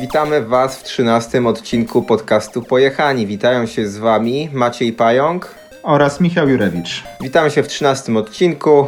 [0.00, 3.26] Witamy Was w 13 odcinku podcastu Pojechani.
[3.26, 7.04] Witają się z Wami Maciej Pająk oraz Michał Jurewicz.
[7.20, 8.86] Witamy się w 13 odcinku.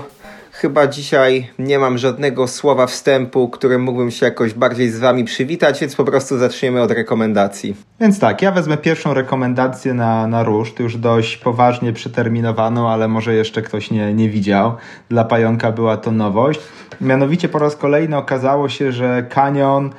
[0.53, 5.81] Chyba dzisiaj nie mam żadnego słowa wstępu, którym mógłbym się jakoś bardziej z Wami przywitać,
[5.81, 7.75] więc po prostu zaczniemy od rekomendacji.
[8.00, 13.35] Więc tak, ja wezmę pierwszą rekomendację na, na ruszt, już dość poważnie przeterminowaną, ale może
[13.35, 14.77] jeszcze ktoś nie, nie widział.
[15.09, 16.61] Dla Pająka była to nowość.
[17.00, 19.90] Mianowicie po raz kolejny okazało się, że Canyon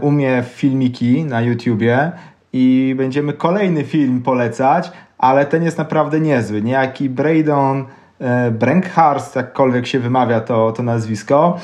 [0.00, 2.12] umie filmiki na YouTubie
[2.52, 6.62] i będziemy kolejny film polecać, ale ten jest naprawdę niezły.
[6.62, 7.84] Niejaki Braydon
[8.18, 11.58] e, Brenkhurst, jakkolwiek się wymawia to, to nazwisko,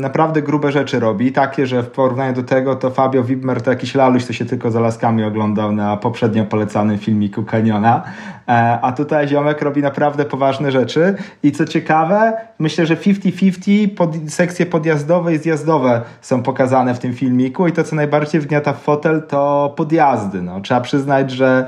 [0.00, 1.32] naprawdę grube rzeczy robi.
[1.32, 4.70] Takie, że w porównaniu do tego to Fabio Wibmer to jakiś laluś, to się tylko
[4.70, 8.02] za laskami oglądał na poprzednio polecanym filmiku Canyona.
[8.48, 11.14] E, a tutaj ziomek robi naprawdę poważne rzeczy.
[11.42, 17.14] I co ciekawe, myślę, że 50-50 pod, sekcje podjazdowe i zjazdowe są pokazane w tym
[17.14, 17.68] filmiku.
[17.68, 20.42] I to, co najbardziej wgniata w fotel, to podjazdy.
[20.42, 21.66] No, trzeba przyznać, że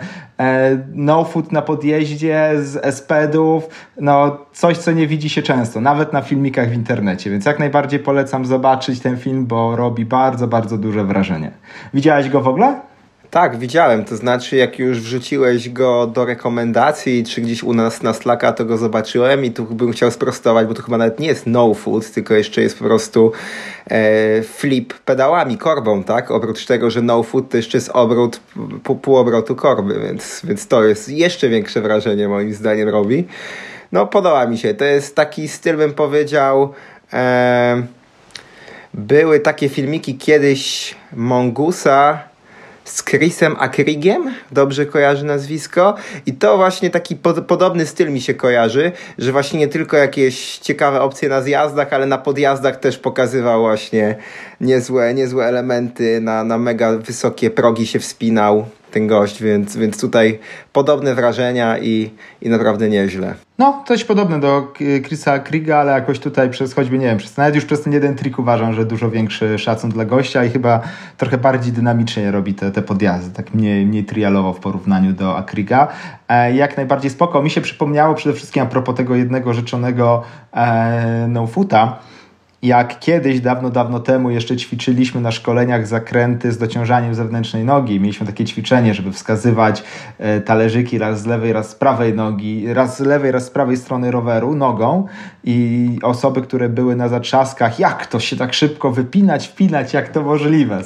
[0.95, 3.69] no foot na podjeździe z espedów,
[4.01, 8.01] no coś, co nie widzi się często, nawet na filmikach w internecie, więc jak najbardziej
[8.01, 11.51] polecam zobaczyć ten film, bo robi bardzo, bardzo duże wrażenie.
[11.95, 12.81] Widziałeś go w ogóle?
[13.35, 14.05] Tak, widziałem.
[14.05, 18.65] To znaczy, jak już wrzuciłeś go do rekomendacji, czy gdzieś u nas na Slacka, to
[18.65, 22.13] go zobaczyłem i tu bym chciał sprostować, bo to chyba nawet nie jest no foot,
[22.13, 23.33] tylko jeszcze jest po prostu
[23.91, 26.31] e, flip pedałami, korbą, tak?
[26.31, 28.41] Oprócz tego, że no foot to jeszcze jest obrót,
[28.83, 33.25] pół, pół obrotu korby, więc, więc to jest jeszcze większe wrażenie moim zdaniem robi.
[33.93, 34.75] No, podoba mi się.
[34.75, 36.73] To jest taki styl, bym powiedział...
[37.13, 37.83] E,
[38.95, 42.34] były takie filmiki kiedyś Mongusa
[42.85, 45.95] z Chrisem Akrigiem, dobrze kojarzy nazwisko.
[46.27, 50.59] I to właśnie taki pod, podobny styl mi się kojarzy, że właśnie nie tylko jakieś
[50.59, 54.17] ciekawe opcje na zjazdach, ale na podjazdach też pokazywał właśnie
[54.61, 60.39] niezłe, niezłe elementy, na, na mega wysokie progi się wspinał ten gość, więc, więc tutaj
[60.73, 62.11] podobne wrażenia i,
[62.43, 63.35] i naprawdę nieźle.
[63.59, 64.73] No, coś podobne do
[65.05, 68.17] Chrisa Kriga, ale jakoś tutaj przez choćby, nie wiem, przez, nawet już przez ten jeden
[68.17, 70.81] trik uważam, że dużo większy szacun dla gościa i chyba
[71.17, 75.89] trochę bardziej dynamicznie robi te, te podjazdy, tak mniej, mniej trialowo w porównaniu do Akriga.
[76.29, 77.43] E, jak najbardziej spoko.
[77.43, 80.23] Mi się przypomniało przede wszystkim a propos tego jednego rzeczonego
[80.53, 81.99] e, no-foota,
[82.65, 88.01] jak kiedyś, dawno, dawno temu jeszcze ćwiczyliśmy na szkoleniach zakręty z dociążaniem zewnętrznej nogi.
[88.01, 89.83] Mieliśmy takie ćwiczenie, żeby wskazywać
[90.19, 93.77] e, talerzyki raz z lewej, raz z prawej nogi, raz z lewej, raz z prawej
[93.77, 95.07] strony roweru nogą
[95.45, 100.23] i osoby, które były na zatrzaskach, jak to się tak szybko wypinać, wpinać, jak to
[100.23, 100.83] możliwe.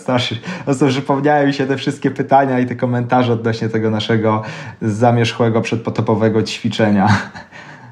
[0.67, 4.43] No przypomniały mi się te wszystkie pytania i te komentarze odnośnie tego naszego
[4.83, 7.09] zamierzchłego przedpotopowego ćwiczenia.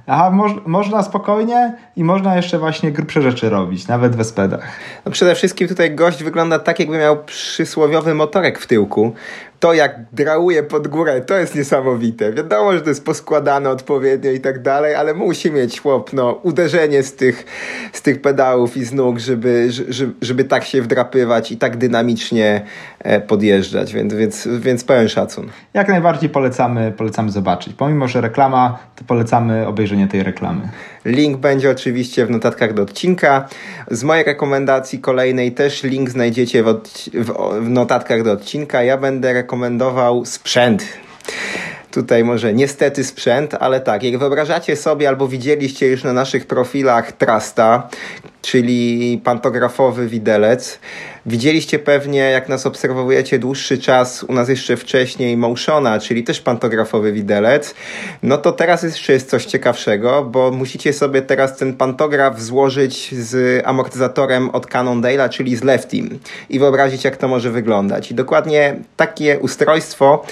[0.06, 4.66] Aha, moż, można spokojnie i można jeszcze właśnie grubsze rzeczy robić, nawet we spedach.
[5.04, 9.14] No przede wszystkim tutaj gość wygląda tak, jakby miał przysłowiowy motorek w tyłku,
[9.60, 12.32] to jak drauje pod górę, to jest niesamowite.
[12.32, 17.02] Wiadomo, że to jest poskładane odpowiednio i tak dalej, ale musi mieć chłop, no, uderzenie
[17.02, 17.44] z tych,
[17.92, 22.62] z tych pedałów i z nóg, żeby, żeby, żeby tak się wdrapywać i tak dynamicznie
[22.98, 25.50] e, podjeżdżać, więc, więc, więc pełen szacun.
[25.74, 27.74] Jak najbardziej polecamy, polecamy zobaczyć.
[27.74, 30.68] Pomimo, że reklama, to polecamy obejrzenie tej reklamy.
[31.06, 33.48] Link będzie oczywiście w notatkach do odcinka.
[33.90, 36.80] Z mojej rekomendacji kolejnej też link znajdziecie w,
[37.14, 38.82] w, w notatkach do odcinka.
[38.82, 40.84] Ja będę rekomendował sprzęt.
[41.90, 47.12] Tutaj może niestety sprzęt, ale tak, jak wyobrażacie sobie albo widzieliście już na naszych profilach
[47.12, 47.88] Trasta,
[48.46, 50.78] czyli pantografowy widelec,
[51.26, 57.12] Widzieliście pewnie, jak nas obserwujecie dłuższy czas, u nas jeszcze wcześniej Motiona, czyli też pantografowy
[57.12, 57.74] widelec.
[58.22, 63.62] No to teraz jeszcze jest coś ciekawszego, bo musicie sobie teraz ten pantograf złożyć z
[63.66, 66.18] amortyzatorem od Cannondale'a, czyli z Leftim
[66.50, 68.10] i wyobrazić, jak to może wyglądać.
[68.10, 70.24] I dokładnie takie ustrojstwo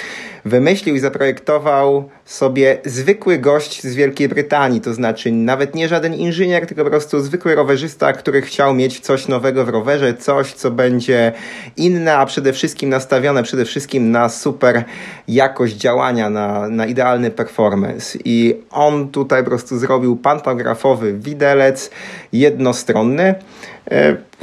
[0.45, 6.67] wymyślił i zaprojektował sobie zwykły gość z Wielkiej Brytanii, to znaczy nawet nie żaden inżynier,
[6.67, 11.33] tylko po prostu zwykły rowerzysta, który chciał mieć coś nowego w rowerze, coś, co będzie
[11.77, 14.85] inne, a przede wszystkim nastawione przede wszystkim na super
[15.29, 18.19] jakość działania, na, na idealny performance.
[18.25, 21.91] I on tutaj po prostu zrobił pantografowy widelec
[22.33, 23.35] jednostronny,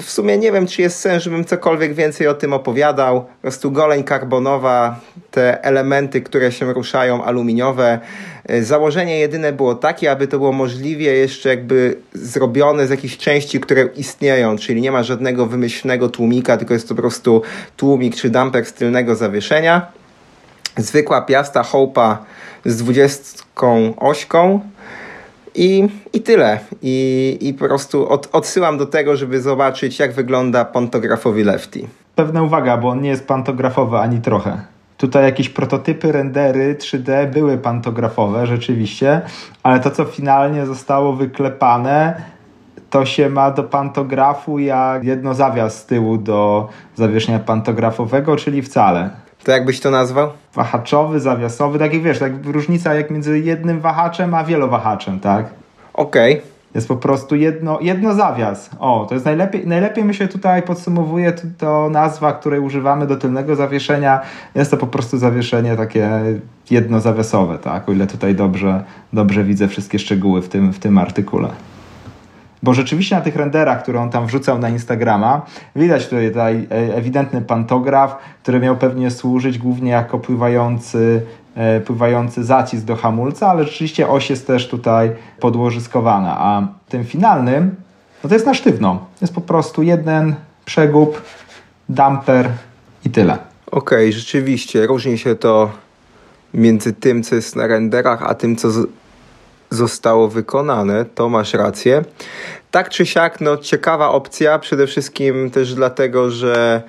[0.01, 3.21] w sumie nie wiem, czy jest sens, żebym cokolwiek więcej o tym opowiadał.
[3.21, 4.99] Po prostu goleń karbonowa,
[5.31, 7.99] te elementy, które się ruszają, aluminiowe.
[8.45, 13.59] E, założenie jedyne było takie, aby to było możliwie jeszcze jakby zrobione z jakichś części,
[13.59, 17.41] które istnieją, czyli nie ma żadnego wymyślnego tłumika, tylko jest to po prostu
[17.77, 19.91] tłumik czy damper z tylnego zawieszenia.
[20.77, 22.15] Zwykła piasta Hope'a
[22.65, 23.43] z 20
[23.97, 24.59] ośką
[25.56, 26.59] i, i tyle.
[26.81, 31.88] I, I po prostu od, odsyłam do tego, żeby zobaczyć, jak wygląda pontografowy lefty.
[32.15, 34.62] pewna uwaga, bo on nie jest pantografowy ani trochę.
[34.98, 39.21] Tutaj jakieś prototypy, rendery 3D były pantografowe rzeczywiście,
[39.63, 42.21] ale to, co finalnie zostało wyklepane,
[42.89, 49.09] to się ma do pantografu jak jedno zawias z tyłu do zawieszenia pantografowego, czyli wcale.
[49.43, 50.29] To jakbyś to nazwał?
[50.53, 55.45] Wahaczowy, zawiasowy, tak jak wiesz, tak różnica jak między jednym wahaczem a wielowahaczem, tak?
[55.93, 56.33] Okej.
[56.33, 56.51] Okay.
[56.75, 58.69] Jest po prostu jedno, jedno zawias.
[58.79, 63.55] O, to jest najlepiej, najlepiej mi się tutaj podsumowuje to nazwa, której używamy do tylnego
[63.55, 64.21] zawieszenia.
[64.55, 66.09] Jest to po prostu zawieszenie takie
[66.69, 67.89] jednozawiasowe, tak?
[67.89, 68.83] O ile tutaj dobrze,
[69.13, 71.49] dobrze widzę wszystkie szczegóły w tym, w tym artykule.
[72.63, 75.42] Bo rzeczywiście na tych renderach, które on tam wrzucał na Instagrama,
[75.75, 81.22] widać tutaj, tutaj ewidentny pantograf, który miał pewnie służyć głównie jako pływający,
[81.56, 86.38] e, pływający zacisk do hamulca, ale rzeczywiście oś jest też tutaj podłożyskowana.
[86.40, 87.75] A tym finalnym,
[88.24, 89.06] no to jest na sztywno.
[89.22, 90.36] Jest po prostu jeden
[90.66, 91.22] przegub,
[91.90, 92.50] damper
[93.06, 93.34] i tyle.
[93.72, 95.72] Okej, okay, rzeczywiście różni się to
[96.54, 98.68] między tym, co jest na renderach, a tym, co
[99.71, 102.03] zostało wykonane, to masz rację.
[102.71, 106.81] Tak czy siak, no ciekawa opcja, przede wszystkim też dlatego, że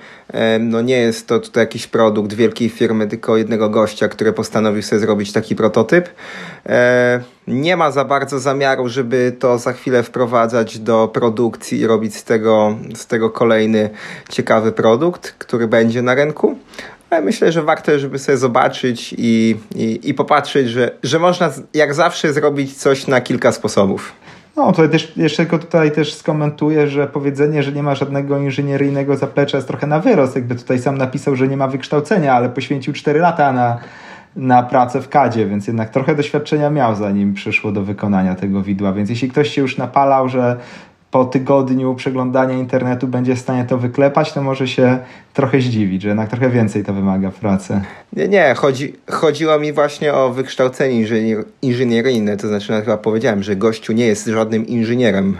[0.59, 4.99] no nie jest to tutaj jakiś produkt wielkiej firmy, tylko jednego gościa, który postanowił sobie
[4.99, 6.09] zrobić taki prototyp.
[6.65, 12.15] E, nie ma za bardzo zamiaru, żeby to za chwilę wprowadzać do produkcji i robić
[12.15, 13.89] z tego, z tego kolejny
[14.29, 16.57] ciekawy produkt, który będzie na rynku
[17.13, 21.93] ale myślę, że warto, żeby sobie zobaczyć i, i, i popatrzeć, że, że można jak
[21.93, 24.13] zawsze zrobić coś na kilka sposobów.
[24.55, 29.17] No, tutaj też, jeszcze tylko tutaj też skomentuję, że powiedzenie, że nie ma żadnego inżynieryjnego
[29.17, 30.35] zaplecza jest trochę na wyrost.
[30.35, 33.77] Jakby tutaj sam napisał, że nie ma wykształcenia, ale poświęcił 4 lata na,
[34.35, 38.93] na pracę w kadzie, więc jednak trochę doświadczenia miał, zanim przyszło do wykonania tego widła.
[38.93, 40.57] Więc jeśli ktoś się już napalał, że
[41.13, 44.97] po tygodniu przeglądania internetu będzie w stanie to wyklepać, to może się
[45.33, 47.81] trochę zdziwić, że jednak trochę więcej to wymaga pracy.
[48.13, 53.43] Nie, nie, chodzi, chodziło mi właśnie o wykształcenie inżynier, inżynieryjne, to znaczy no, chyba powiedziałem,
[53.43, 55.37] że gościu nie jest żadnym inżynierem,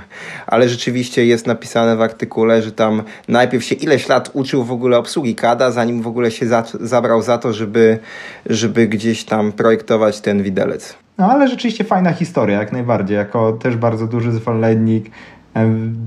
[0.48, 4.98] ale rzeczywiście jest napisane w artykule, że tam najpierw się ileś lat uczył w ogóle
[4.98, 8.00] obsługi KADA, zanim w ogóle się za, zabrał za to, żeby,
[8.46, 10.96] żeby gdzieś tam projektować ten widelec.
[11.18, 15.12] No ale rzeczywiście fajna historia, jak najbardziej, jako też bardzo duży zwolennik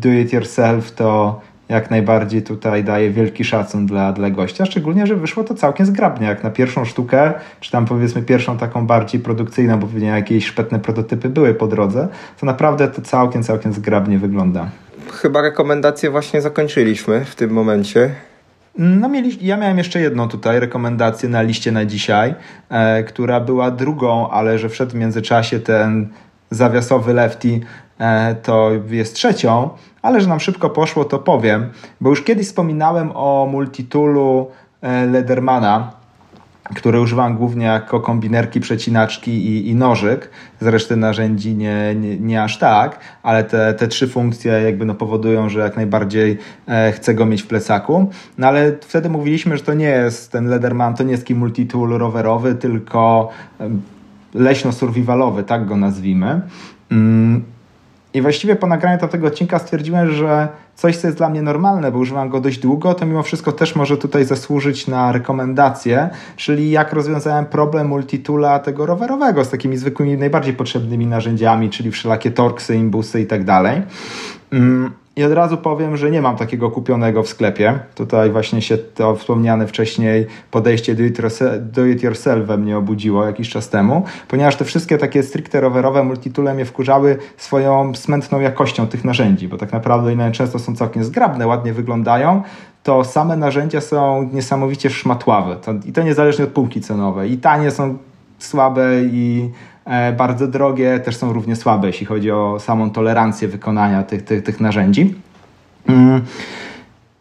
[0.01, 5.17] do it yourself to jak najbardziej tutaj daje wielki szacun dla, dla gościa, szczególnie, że
[5.17, 9.79] wyszło to całkiem zgrabnie, jak na pierwszą sztukę, czy tam powiedzmy pierwszą taką bardziej produkcyjną,
[9.79, 12.09] bo pewnie jakieś szpetne prototypy były po drodze,
[12.41, 14.69] to naprawdę to całkiem, całkiem zgrabnie wygląda.
[15.13, 18.11] Chyba rekomendacje właśnie zakończyliśmy w tym momencie.
[18.79, 22.35] No mieli, ja miałem jeszcze jedną tutaj rekomendację na liście na dzisiaj,
[22.69, 26.09] e, która była drugą, ale że wszedł w międzyczasie ten
[26.51, 27.61] zawiasowy lefty
[27.99, 29.71] E, to jest trzecią,
[30.03, 31.71] ale że nam szybko poszło, to powiem,
[32.01, 34.51] bo już kiedyś wspominałem o multitoolu
[34.83, 35.93] e, Ledermana,
[36.75, 40.31] które używam głównie jako kombinerki, przecinaczki i, i nożyk.
[40.61, 44.95] Z reszty narzędzi nie, nie, nie, aż tak, ale te, te trzy funkcje jakby no
[44.95, 46.39] powodują, że jak najbardziej
[46.69, 48.11] e, chcę go mieć w plecaku.
[48.39, 51.91] No ale wtedy mówiliśmy, że to nie jest ten Lederman, to nie jest taki multitool
[51.91, 53.29] rowerowy, tylko
[53.61, 53.71] e,
[54.37, 56.41] leśno-survivalowy, tak go nazwijmy.
[56.91, 57.57] Mm
[58.17, 61.99] i właściwie po nagraniu tego odcinka stwierdziłem, że coś, co jest dla mnie normalne, bo
[61.99, 66.93] używam go dość długo, to mimo wszystko też może tutaj zasłużyć na rekomendację, czyli jak
[66.93, 73.21] rozwiązałem problem multitula tego rowerowego z takimi zwykłymi, najbardziej potrzebnymi narzędziami, czyli wszelakie torksy, imbusy
[73.21, 73.83] i tak dalej.
[75.17, 77.79] I od razu powiem, że nie mam takiego kupionego w sklepie.
[77.95, 80.95] Tutaj właśnie się to wspomniane wcześniej podejście
[81.61, 86.05] do it, yourself we mnie obudziło jakiś czas temu, ponieważ te wszystkie takie stricte rowerowe
[86.05, 91.05] multitule mnie wkurzały swoją smętną jakością tych narzędzi, bo tak naprawdę one często są całkiem
[91.05, 92.43] zgrabne, ładnie wyglądają,
[92.83, 95.57] to same narzędzia są niesamowicie szmatławe.
[95.57, 97.33] To, I to niezależnie od półki cenowej.
[97.33, 97.99] I tanie są
[98.39, 99.51] słabe i
[100.17, 104.61] bardzo drogie, też są równie słabe, jeśli chodzi o samą tolerancję wykonania tych, tych, tych
[104.61, 105.15] narzędzi.
[105.89, 106.23] Mm.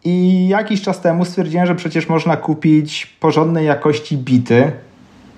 [0.04, 4.72] I jakiś czas temu stwierdziłem, że przecież można kupić porządnej jakości bity,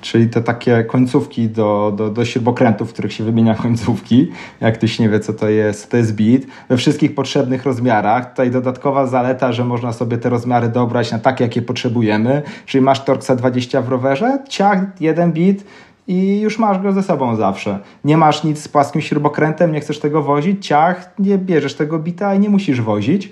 [0.02, 4.32] czyli te takie końcówki do, do, do śrubokrętów, w których się wymienia końcówki.
[4.62, 6.48] Jak ktoś nie wie, co to jest, to jest bit.
[6.70, 8.30] We wszystkich potrzebnych rozmiarach.
[8.30, 12.42] Tutaj dodatkowa zaleta, że można sobie te rozmiary dobrać na takie, jakie potrzebujemy.
[12.66, 15.64] Czyli masz Torxa 20 w rowerze, ciach, jeden bit,
[16.08, 17.80] i już masz go ze sobą zawsze.
[18.04, 22.36] Nie masz nic z płaskim śrubokrętem, nie chcesz tego wozić, ciach, nie bierzesz tego bita
[22.36, 23.32] i nie musisz wozić.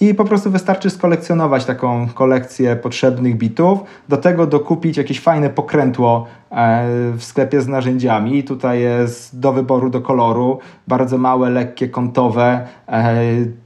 [0.00, 3.78] I po prostu wystarczy skolekcjonować taką kolekcję potrzebnych bitów,
[4.08, 6.84] do tego dokupić jakieś fajne pokrętło e,
[7.16, 8.44] w sklepie z narzędziami.
[8.44, 13.14] Tutaj jest do wyboru, do koloru, bardzo małe, lekkie, kątowe, e,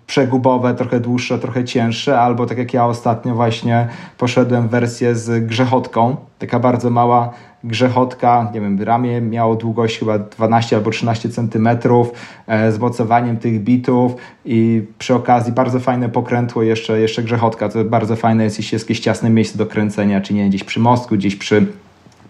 [0.07, 3.89] przegubowe, trochę dłuższe, trochę cięższe, albo tak jak ja ostatnio właśnie
[4.19, 7.31] poszedłem w wersję z grzechotką, taka bardzo mała
[7.65, 12.13] grzechotka, nie wiem, ramię miało długość chyba 12 albo 13 centymetrów
[12.47, 14.13] e, z mocowaniem tych bitów
[14.45, 18.85] i przy okazji bardzo fajne pokrętło jeszcze, jeszcze grzechotka, to bardzo fajne jest, jeśli jest
[18.85, 21.67] jakieś ciasne miejsce do kręcenia, czy nie gdzieś przy mostku, gdzieś przy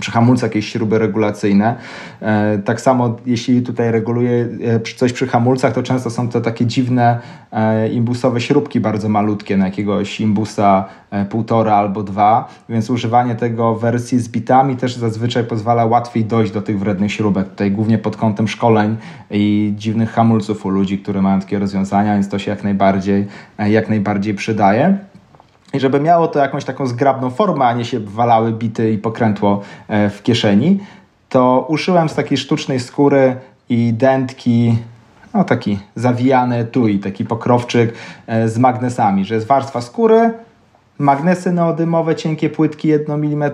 [0.00, 1.76] przy hamulcu jakieś śruby regulacyjne.
[2.22, 4.48] E, tak samo jeśli tutaj reguluje
[4.96, 7.18] coś przy hamulcach, to często są to takie dziwne
[7.52, 13.74] e, imbusowe śrubki bardzo malutkie na jakiegoś imbusa e, półtora albo dwa, więc używanie tego
[13.74, 17.48] w wersji z bitami też zazwyczaj pozwala łatwiej dojść do tych wrednych śrubek.
[17.48, 18.96] Tutaj głównie pod kątem szkoleń
[19.30, 23.26] i dziwnych hamulców u ludzi, które mają takie rozwiązania, więc to się jak najbardziej,
[23.58, 25.09] jak najbardziej przydaje.
[25.74, 29.60] I żeby miało to jakąś taką zgrabną formę, a nie się walały bity i pokrętło
[29.88, 30.78] e, w kieszeni,
[31.28, 33.36] to uszyłem z takiej sztucznej skóry
[33.68, 34.78] i dętki,
[35.34, 37.94] no taki zawijany tui, taki pokrowczyk
[38.26, 40.30] e, z magnesami, że jest warstwa skóry,
[40.98, 43.50] magnesy neodymowe, cienkie płytki 1 mm,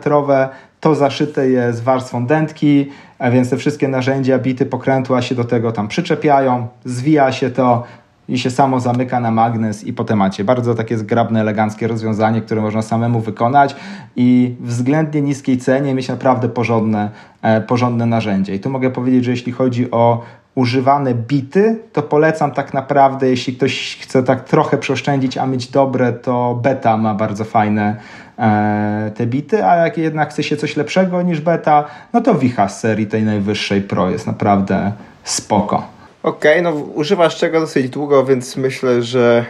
[0.81, 2.91] to zaszyte jest warstwą dętki,
[3.33, 7.85] więc te wszystkie narzędzia, bity, pokrętła się do tego tam przyczepiają, zwija się to,
[8.29, 10.45] i się samo zamyka na magnes i po temacie.
[10.45, 13.77] Bardzo takie zgrabne, eleganckie rozwiązanie, które można samemu wykonać
[14.17, 17.11] i względnie niskiej cenie mieć naprawdę porządne,
[17.43, 18.55] e, porządne narzędzie.
[18.55, 20.23] I tu mogę powiedzieć, że jeśli chodzi o
[20.55, 26.13] używane bity, to polecam tak naprawdę, jeśli ktoś chce tak trochę przeoszczędzić, a mieć dobre,
[26.13, 27.97] to beta ma bardzo fajne
[28.39, 32.69] e, te bity, a jak jednak chce się coś lepszego niż beta, no to Wicha
[32.69, 34.93] z serii tej najwyższej Pro jest naprawdę
[35.25, 35.96] spoko.
[36.27, 39.45] Okej, okay, no używasz czego dosyć długo, więc myślę, że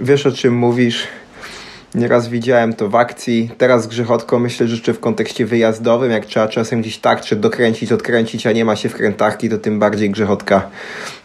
[0.00, 1.06] wiesz o czym mówisz.
[1.94, 3.50] Nieraz widziałem to w akcji.
[3.58, 7.92] Teraz grzechotko myślę, że jeszcze w kontekście wyjazdowym, jak trzeba czasem gdzieś tak czy dokręcić,
[7.92, 10.70] odkręcić, a nie ma się wkrętarki, to tym bardziej grzechotka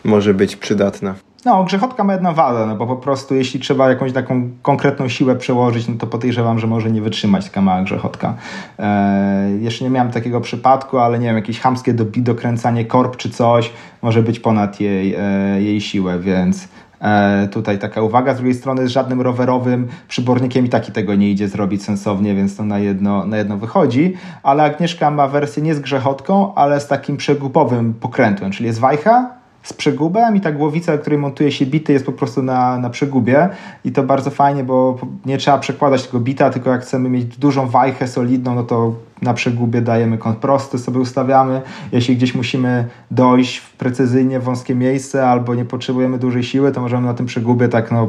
[0.03, 1.15] może być przydatna.
[1.45, 5.35] No, grzechotka ma jedną wadę, no bo po prostu jeśli trzeba jakąś taką konkretną siłę
[5.35, 8.33] przełożyć, no to podejrzewam, że może nie wytrzymać taka mała grzechotka.
[8.79, 13.29] Eee, jeszcze nie miałem takiego przypadku, ale nie wiem, jakieś hamskie do, dokręcanie korb czy
[13.29, 16.67] coś może być ponad jej, e, jej siłę, więc
[17.01, 18.33] e, tutaj taka uwaga.
[18.33, 22.55] Z drugiej strony z żadnym rowerowym przybornikiem i taki tego nie idzie zrobić sensownie, więc
[22.55, 24.13] to na jedno, na jedno wychodzi.
[24.43, 29.38] Ale Agnieszka ma wersję nie z grzechotką, ale z takim przegubowym pokrętłem, czyli jest wajcha,
[29.69, 33.49] z przegubem i ta głowica, której montuje się bity jest po prostu na, na przegubie
[33.85, 37.67] i to bardzo fajnie, bo nie trzeba przekładać tego bita, tylko jak chcemy mieć dużą
[37.67, 41.61] wajchę solidną, no to na przegubie dajemy kąt prosty, sobie ustawiamy.
[41.91, 47.07] Jeśli gdzieś musimy dojść w precyzyjnie wąskie miejsce albo nie potrzebujemy dużej siły, to możemy
[47.07, 48.07] na tym przegubie tak no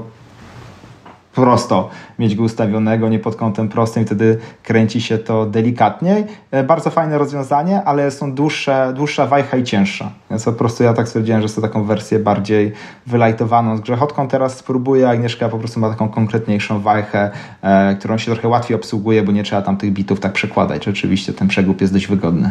[1.35, 6.25] prosto mieć go ustawionego, nie pod kątem prostym, wtedy kręci się to delikatniej.
[6.51, 10.11] E, bardzo fajne rozwiązanie, ale są dłuższe, dłuższa wajcha i cięższa.
[10.31, 12.73] Więc po prostu ja tak stwierdziłem, że chcę taką wersję bardziej
[13.07, 14.29] wylajtowaną z grzechotką.
[14.29, 17.31] Teraz spróbuję, Agnieszka po prostu ma taką konkretniejszą wajchę,
[17.63, 20.85] e, którą się trochę łatwiej obsługuje, bo nie trzeba tam tych bitów tak przekładać.
[20.85, 22.51] Rzeczywiście ten przegub jest dość wygodny.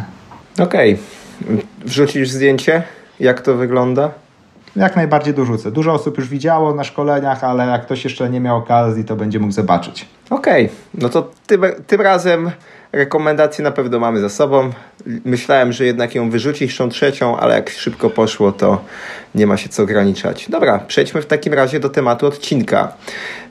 [0.60, 0.94] Okej.
[0.94, 1.58] Okay.
[1.86, 2.84] Wrzucisz zdjęcie?
[3.20, 4.12] Jak to wygląda?
[4.76, 5.72] Jak najbardziej dorzucę.
[5.72, 9.40] Dużo osób już widziało na szkoleniach, ale jak ktoś jeszcze nie miał okazji, to będzie
[9.40, 10.06] mógł zobaczyć.
[10.30, 10.78] Okej, okay.
[10.94, 12.52] no to tym, tym razem
[12.92, 14.70] rekomendację na pewno mamy za sobą.
[15.26, 18.82] Myślałem, że jednak ją wyrzucić tą trzecią, ale jak szybko poszło, to
[19.36, 20.50] nie ma się co ograniczać.
[20.50, 22.94] Dobra, przejdźmy w takim razie do tematu odcinka.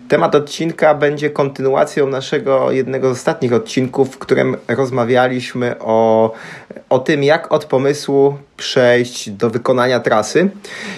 [0.09, 6.33] Temat odcinka będzie kontynuacją naszego jednego z ostatnich odcinków, w którym rozmawialiśmy o,
[6.89, 10.51] o tym, jak od pomysłu przejść do wykonania trasy.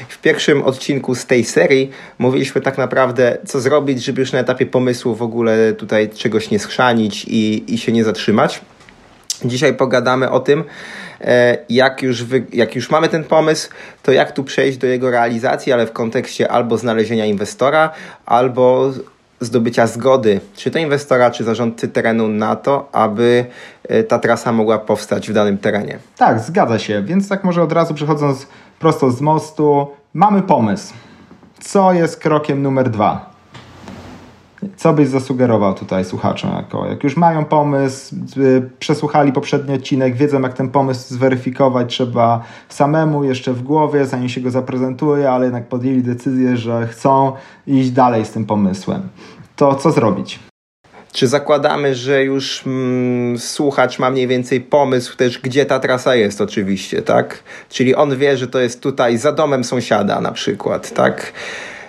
[0.09, 4.67] W pierwszym odcinku z tej serii mówiliśmy tak naprawdę, co zrobić, żeby już na etapie
[4.67, 8.61] pomysłu w ogóle tutaj czegoś nie schrzanić i, i się nie zatrzymać.
[9.45, 10.65] Dzisiaj pogadamy o tym,
[11.69, 13.69] jak już, wy, jak już mamy ten pomysł,
[14.03, 17.91] to jak tu przejść do jego realizacji, ale w kontekście albo znalezienia inwestora,
[18.27, 18.93] albo
[19.41, 23.45] zdobycia zgody, czy to inwestora, czy zarządcy terenu na to, aby
[23.89, 25.99] e, ta trasa mogła powstać w danym terenie.
[26.17, 27.03] Tak, zgadza się.
[27.03, 28.47] Więc tak może od razu przechodząc
[28.79, 30.95] prosto z mostu, mamy pomysł.
[31.61, 33.30] Co jest krokiem numer dwa?
[34.77, 36.51] Co byś zasugerował tutaj słuchaczom?
[36.57, 42.43] Jako, jak już mają pomysł, y, przesłuchali poprzedni odcinek, wiedzą jak ten pomysł zweryfikować, trzeba
[42.69, 47.33] samemu jeszcze w głowie, zanim się go zaprezentuje, ale jednak podjęli decyzję, że chcą
[47.67, 49.09] iść dalej z tym pomysłem.
[49.57, 50.39] To co zrobić?
[51.13, 56.41] czy zakładamy, że już mm, słuchacz ma mniej więcej pomysł też, gdzie ta trasa jest
[56.41, 57.43] oczywiście, tak?
[57.69, 61.33] Czyli on wie, że to jest tutaj za domem sąsiada na przykład, tak?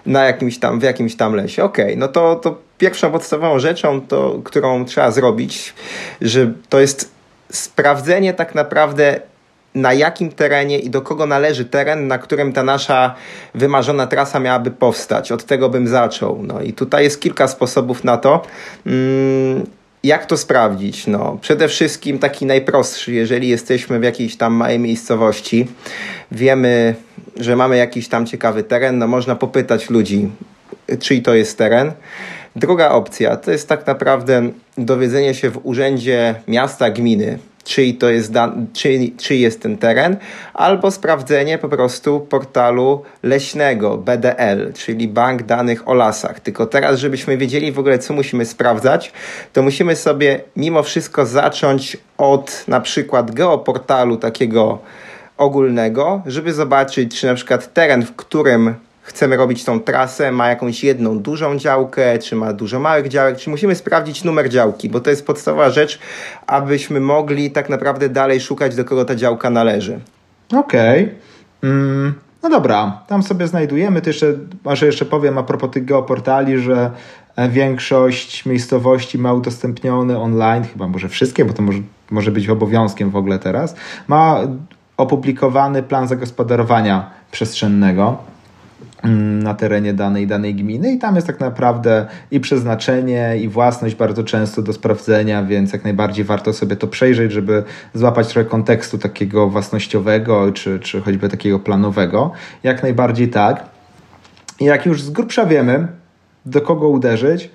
[0.05, 1.63] Na jakimś tam, w jakimś tam lesie.
[1.63, 5.73] Okej, okay, no to, to pierwszą podstawową rzeczą, to, którą trzeba zrobić,
[6.21, 7.11] że to jest
[7.51, 9.19] sprawdzenie tak naprawdę
[9.75, 13.15] na jakim terenie i do kogo należy teren, na którym ta nasza
[13.55, 15.31] wymarzona trasa miałaby powstać.
[15.31, 16.43] Od tego bym zaczął.
[16.43, 18.41] No i tutaj jest kilka sposobów na to.
[18.85, 19.65] Mm,
[20.03, 21.07] jak to sprawdzić?
[21.07, 25.67] No, przede wszystkim taki najprostszy, jeżeli jesteśmy w jakiejś tam małej miejscowości,
[26.31, 26.95] wiemy,
[27.37, 30.29] że mamy jakiś tam ciekawy teren, no można popytać ludzi,
[30.99, 31.91] czyj to jest teren.
[32.55, 38.31] Druga opcja to jest tak naprawdę dowiedzenie się w urzędzie miasta, gminy, czyj to jest,
[38.31, 40.17] dan- czyj, czyj jest ten teren,
[40.53, 46.39] albo sprawdzenie po prostu portalu leśnego BDL, czyli Bank Danych o Lasach.
[46.39, 49.11] Tylko teraz, żebyśmy wiedzieli w ogóle, co musimy sprawdzać,
[49.53, 54.79] to musimy sobie mimo wszystko zacząć od na przykład geoportalu takiego
[55.37, 60.83] ogólnego, żeby zobaczyć, czy na przykład teren, w którym chcemy robić tą trasę, ma jakąś
[60.83, 65.09] jedną dużą działkę, czy ma dużo małych działek, czy musimy sprawdzić numer działki, bo to
[65.09, 65.99] jest podstawowa rzecz,
[66.47, 69.99] abyśmy mogli tak naprawdę dalej szukać, do kogo ta działka należy.
[70.57, 71.03] Okej.
[71.03, 71.15] Okay.
[71.63, 74.01] Mm, no dobra, tam sobie znajdujemy.
[74.01, 76.91] To jeszcze, może jeszcze powiem a propos tych geoportali, że
[77.35, 81.79] e, większość miejscowości ma udostępnione online, chyba może wszystkie, bo to może,
[82.11, 83.75] może być obowiązkiem w ogóle teraz,
[84.07, 84.39] ma
[84.97, 88.30] opublikowany plan zagospodarowania przestrzennego
[89.43, 94.23] na terenie danej danej gminy i tam jest tak naprawdę i przeznaczenie i własność bardzo
[94.23, 99.49] często do sprawdzenia, więc jak najbardziej warto sobie to przejrzeć, żeby złapać trochę kontekstu takiego
[99.49, 102.31] własnościowego czy, czy choćby takiego planowego.
[102.63, 103.65] Jak najbardziej tak.
[104.59, 105.87] I jak już z grubsza wiemy,
[106.45, 107.49] do kogo uderzyć,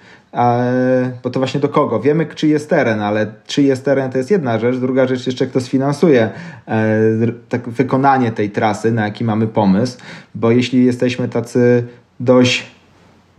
[1.23, 2.01] bo to właśnie do kogo?
[2.01, 4.77] Wiemy, czy jest teren, ale czy jest teren to jest jedna rzecz.
[4.77, 6.31] Druga rzecz jeszcze, kto sfinansuje
[6.69, 7.01] e,
[7.49, 9.99] tak wykonanie tej trasy, na jaki mamy pomysł,
[10.35, 11.85] bo jeśli jesteśmy tacy
[12.21, 12.76] dość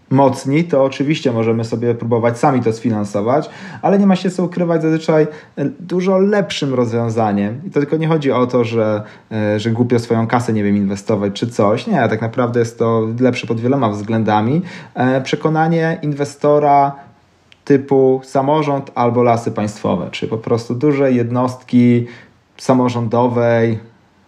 [0.10, 3.50] mocni, to oczywiście możemy sobie próbować sami to sfinansować,
[3.82, 5.28] ale nie ma się co ukrywać zazwyczaj
[5.80, 7.62] dużo lepszym rozwiązaniem.
[7.66, 10.78] I to tylko nie chodzi o to, że, e, że głupio swoją kasę, nie wiem,
[10.78, 11.88] inwestować czy coś.
[11.88, 14.62] Nie, tak naprawdę jest to lepsze pod wieloma względami.
[14.96, 16.96] E, przekonanie inwestora
[17.66, 22.08] typu samorząd albo lasy państwowe, czy po prostu duże jednostki
[22.58, 23.80] samorządowej,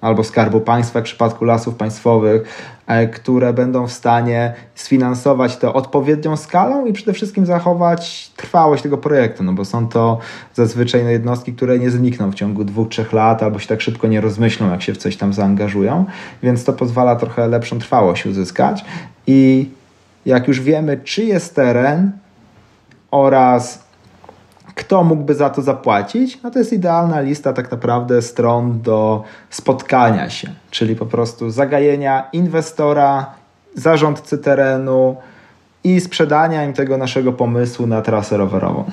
[0.02, 2.44] albo Skarbu Państwa w przypadku lasów państwowych,
[2.88, 8.98] e, które będą w stanie sfinansować to odpowiednią skalą i przede wszystkim zachować trwałość tego
[8.98, 10.20] projektu, no bo są to
[10.54, 14.22] zazwyczaj jednostki, które nie znikną w ciągu dwóch, trzech lat albo się tak szybko nie
[14.22, 16.06] rozmyślą, jak się w coś tam zaangażują,
[16.44, 18.86] więc to pozwala trochę lepszą trwałość uzyskać.
[19.28, 19.70] I
[20.26, 22.12] jak już wiemy, czy jest teren
[23.12, 23.89] oraz
[24.80, 26.44] kto mógłby za to zapłacić?
[26.44, 32.30] No to jest idealna lista tak naprawdę stron do spotkania się, czyli po prostu zagajenia
[32.34, 33.26] inwestora,
[33.76, 35.16] zarządcy terenu
[35.84, 38.84] i sprzedania im tego naszego pomysłu na trasę rowerową.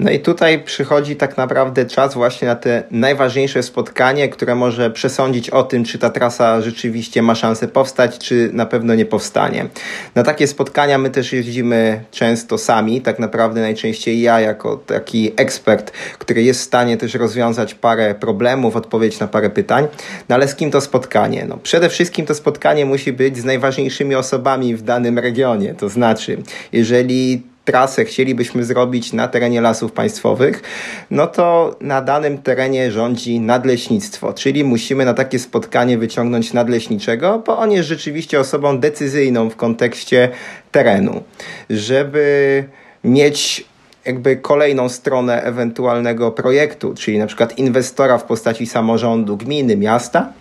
[0.00, 5.50] No i tutaj przychodzi tak naprawdę czas właśnie na te najważniejsze spotkanie, które może przesądzić
[5.50, 9.66] o tym, czy ta trasa rzeczywiście ma szansę powstać, czy na pewno nie powstanie.
[10.14, 15.90] Na takie spotkania my też jeździmy często sami, tak naprawdę najczęściej ja jako taki ekspert,
[16.18, 19.88] który jest w stanie też rozwiązać parę problemów, odpowiedzieć na parę pytań.
[20.28, 21.46] No ale z kim to spotkanie?
[21.48, 25.74] No przede wszystkim to spotkanie musi być z najważniejszymi osobami w danym regionie.
[25.74, 30.62] To znaczy, jeżeli trasę chcielibyśmy zrobić na terenie lasów państwowych,
[31.10, 37.58] no to na danym terenie rządzi nadleśnictwo, czyli musimy na takie spotkanie wyciągnąć nadleśniczego, bo
[37.58, 40.28] on jest rzeczywiście osobą decyzyjną w kontekście
[40.72, 41.22] terenu,
[41.70, 42.64] żeby
[43.04, 43.64] mieć
[44.04, 50.32] jakby kolejną stronę ewentualnego projektu, czyli na przykład inwestora w postaci samorządu, gminy, miasta,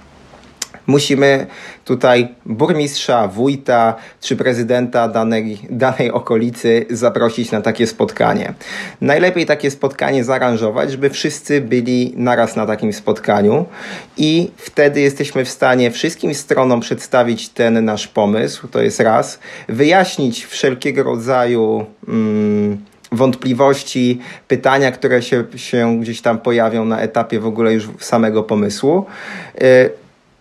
[0.90, 1.48] musimy
[1.86, 8.54] tutaj burmistrza, wójta czy prezydenta danej, danej okolicy zaprosić na takie spotkanie.
[9.02, 13.66] Najlepiej takie spotkanie zaaranżować, żeby wszyscy byli naraz na takim spotkaniu
[14.18, 20.46] i wtedy jesteśmy w stanie wszystkim stronom przedstawić ten nasz pomysł, to jest raz, wyjaśnić
[20.46, 21.86] wszelkiego rodzaju.
[22.06, 22.78] Hmm,
[23.12, 29.06] wątpliwości, pytania, które się, się gdzieś tam pojawią na etapie w ogóle już samego pomysłu.
[29.62, 29.90] Y,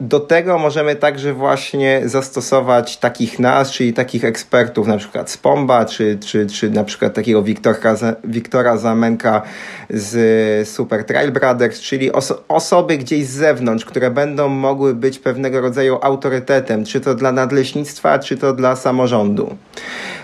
[0.01, 5.85] do tego możemy także właśnie zastosować takich nas, czyli takich ekspertów, na przykład z Pomba,
[5.85, 9.43] czy, czy, czy na przykład takiego Wiktora, Wiktora Zamenka
[9.91, 15.61] z Super Trail Brothers, czyli oso osoby gdzieś z zewnątrz, które będą mogły być pewnego
[15.61, 19.57] rodzaju autorytetem, czy to dla nadleśnictwa, czy to dla samorządu.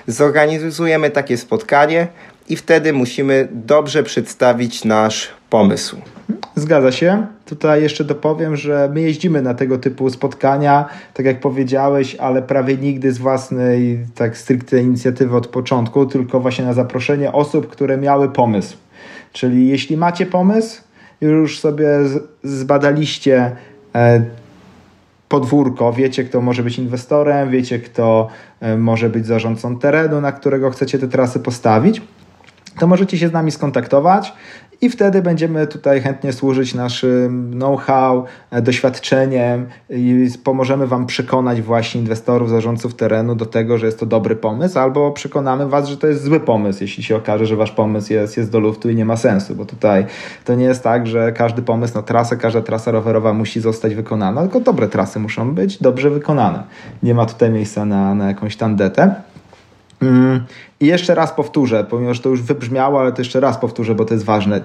[0.06, 2.08] Zorganizujemy takie spotkanie
[2.48, 5.96] i wtedy musimy dobrze przedstawić nasz pomysł.
[6.56, 7.26] Zgadza się.
[7.44, 12.76] Tutaj jeszcze dopowiem, że my jeździmy na tego typu spotkania, tak jak powiedziałeś, ale prawie
[12.76, 18.28] nigdy z własnej, tak stricte inicjatywy od początku, tylko właśnie na zaproszenie osób, które miały
[18.28, 18.76] pomysł.
[19.32, 20.82] Czyli jeśli macie pomysł,
[21.20, 21.88] już sobie
[22.42, 23.56] zbadaliście
[23.94, 24.24] e,
[25.28, 28.28] podwórko, wiecie kto może być inwestorem, wiecie kto
[28.60, 32.02] e, może być zarządcą terenu, na którego chcecie te trasy postawić,
[32.78, 34.32] to możecie się z nami skontaktować
[34.80, 42.00] i wtedy będziemy tutaj chętnie służyć naszym know-how, e, doświadczeniem i pomożemy Wam przekonać właśnie
[42.00, 46.06] inwestorów, zarządców terenu do tego, że jest to dobry pomysł, albo przekonamy Was, że to
[46.06, 49.04] jest zły pomysł, jeśli się okaże, że Wasz pomysł jest, jest do luftu i nie
[49.04, 50.06] ma sensu, bo tutaj
[50.44, 54.40] to nie jest tak, że każdy pomysł na trasę, każda trasa rowerowa musi zostać wykonana,
[54.40, 56.62] tylko dobre trasy muszą być dobrze wykonane.
[57.02, 59.14] Nie ma tutaj miejsca na, na jakąś tandetę.
[60.08, 60.44] Mm,
[60.80, 64.14] I jeszcze raz powtórzę, że to już wybrzmiało, ale to jeszcze raz powtórzę, bo to
[64.14, 64.60] jest ważne.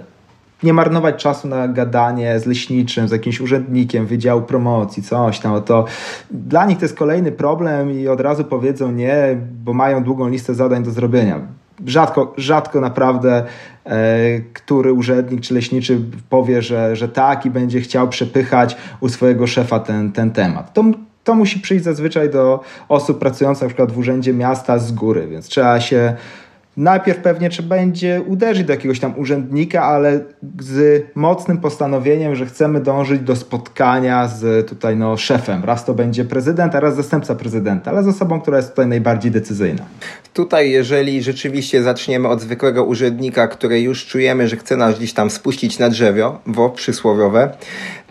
[0.63, 5.61] Nie marnować czasu na gadanie z leśniczym, z jakimś urzędnikiem Wydziału Promocji, coś tam.
[5.61, 5.85] To
[6.31, 10.53] dla nich to jest kolejny problem i od razu powiedzą nie, bo mają długą listę
[10.53, 11.39] zadań do zrobienia.
[11.85, 13.43] Rzadko, rzadko naprawdę
[13.85, 19.47] e, który urzędnik czy leśniczy powie, że, że tak i będzie chciał przepychać u swojego
[19.47, 20.73] szefa ten, ten temat.
[20.73, 20.83] To,
[21.29, 25.47] to musi przyjść zazwyczaj do osób pracujących na przykład w urzędzie miasta z góry, więc
[25.47, 26.13] trzeba się
[26.77, 30.19] najpierw pewnie trzeba będzie uderzyć do jakiegoś tam urzędnika, ale
[30.59, 35.63] z mocnym postanowieniem, że chcemy dążyć do spotkania z tutaj no, szefem.
[35.65, 39.31] Raz to będzie prezydent, a raz zastępca prezydenta, ale z osobą, która jest tutaj najbardziej
[39.31, 39.83] decyzyjna.
[40.33, 45.29] Tutaj, jeżeli rzeczywiście zaczniemy od zwykłego urzędnika, który już czujemy, że chce nas gdzieś tam
[45.29, 47.51] spuścić na drzewo, wo przysłowiowe,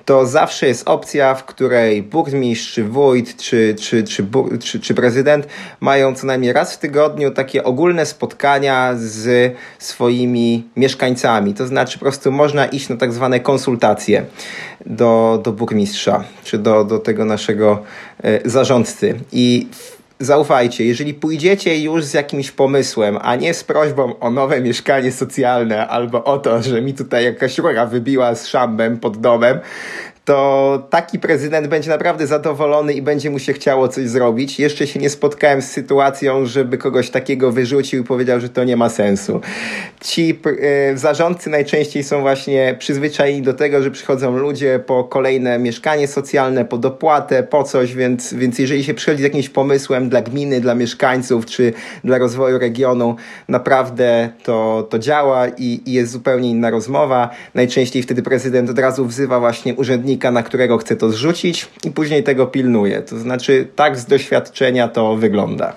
[0.08, 4.26] to zawsze jest opcja, w której burmistrz, czy wójt, czy, czy, czy,
[4.60, 5.46] czy, czy prezydent
[5.80, 11.54] mają co najmniej raz w tygodniu takie ogólne spotkania z swoimi mieszkańcami.
[11.54, 14.24] To znaczy po prostu można iść na tak zwane konsultacje
[14.86, 17.82] do, do burmistrza, czy do, do tego naszego
[18.22, 19.14] e, zarządcy.
[19.32, 19.68] I
[20.20, 25.88] zaufajcie, jeżeli pójdziecie już z jakimś pomysłem, a nie z prośbą o nowe mieszkanie socjalne
[25.88, 29.58] albo o to, że mi tutaj jakaś rura wybiła z szambem pod domem,
[30.28, 34.60] to taki prezydent będzie naprawdę zadowolony i będzie mu się chciało coś zrobić.
[34.60, 38.76] Jeszcze się nie spotkałem z sytuacją, żeby kogoś takiego wyrzucił i powiedział, że to nie
[38.76, 39.40] ma sensu.
[40.00, 40.38] Ci
[40.92, 46.64] y, zarządcy najczęściej są właśnie przyzwyczajeni do tego, że przychodzą ludzie po kolejne mieszkanie socjalne,
[46.64, 50.74] po dopłatę, po coś, więc, więc jeżeli się przychodzi z jakimś pomysłem dla gminy, dla
[50.74, 51.72] mieszkańców czy
[52.04, 53.16] dla rozwoju regionu,
[53.48, 57.30] naprawdę to, to działa i, i jest zupełnie inna rozmowa.
[57.54, 59.74] Najczęściej wtedy prezydent od razu wzywa właśnie
[60.30, 63.02] na którego chce to zrzucić i później tego pilnuje.
[63.02, 65.72] To znaczy, tak z doświadczenia to wygląda.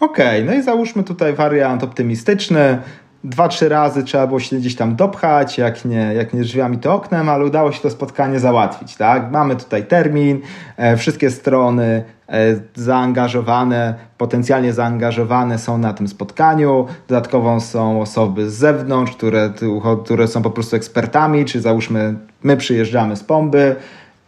[0.00, 2.78] Okej, okay, no i załóżmy tutaj wariant optymistyczny.
[3.24, 6.94] Dwa, trzy razy trzeba było się gdzieś tam dopchać, jak nie, jak nie drzwiami to
[6.94, 8.96] oknem, ale udało się to spotkanie załatwić.
[8.96, 9.30] Tak?
[9.30, 10.40] Mamy tutaj termin,
[10.76, 12.04] e, wszystkie strony
[12.74, 16.86] zaangażowane, potencjalnie zaangażowane są na tym spotkaniu.
[17.08, 19.52] Dodatkowo są osoby z zewnątrz, które,
[20.04, 23.76] które są po prostu ekspertami, czy załóżmy my przyjeżdżamy z Pomby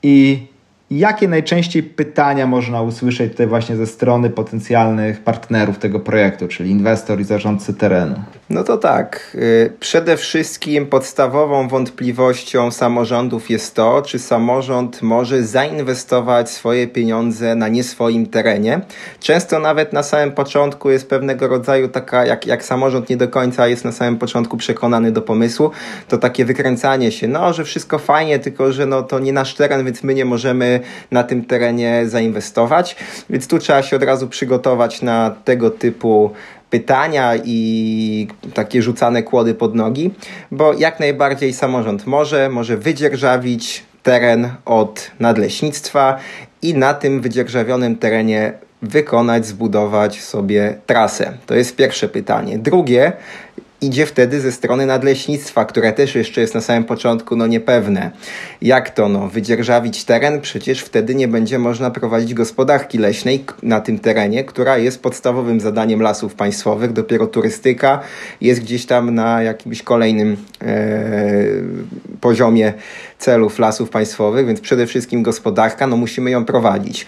[0.03, 0.47] i
[0.96, 7.20] Jakie najczęściej pytania można usłyszeć tutaj właśnie ze strony potencjalnych partnerów tego projektu, czyli inwestor
[7.20, 8.14] i zarządcy terenu?
[8.50, 9.30] No to tak.
[9.35, 17.68] Y, przede wszystkim podstawową wątpliwością samorządów jest to, czy samorząd może zainwestować swoje pieniądze na
[17.68, 18.80] nie swoim terenie.
[19.20, 23.68] Często nawet na samym początku jest pewnego rodzaju taka, jak, jak samorząd nie do końca
[23.68, 25.70] jest na samym początku przekonany do pomysłu,
[26.09, 29.85] to takie wykręcanie się, no, że wszystko fajnie, tylko że no, to nie nasz teren,
[29.85, 30.80] więc my nie możemy
[31.11, 32.97] na tym terenie zainwestować.
[33.31, 36.31] Więc tu trzeba się od razu przygotować na tego typu
[36.70, 40.11] pytania i takie rzucane kłody pod nogi,
[40.51, 46.16] bo jak najbardziej samorząd może, może wydzierżawić teren od nadleśnictwa
[46.62, 51.33] i na tym wydzierżawionym terenie wykonać, zbudować sobie trasę?
[51.47, 52.59] To jest pierwsze pytanie.
[52.59, 53.12] Drugie,
[53.87, 58.11] idzie wtedy ze strony nadleśnictwa, które też jeszcze jest na samym początku no niepewne.
[58.62, 60.40] Jak to no, wydzierżawić teren?
[60.40, 66.03] Przecież wtedy nie będzie można prowadzić gospodarki leśnej na tym terenie, która jest podstawowym zadaniem
[66.03, 66.92] lasów państwowych.
[66.92, 68.01] Dopiero turystyka
[68.40, 70.77] jest gdzieś tam na jakimś kolejnym e,
[72.20, 72.73] poziomie
[73.18, 77.07] celów lasów państwowych, więc przede wszystkim gospodarka, no musimy ją prowadzić.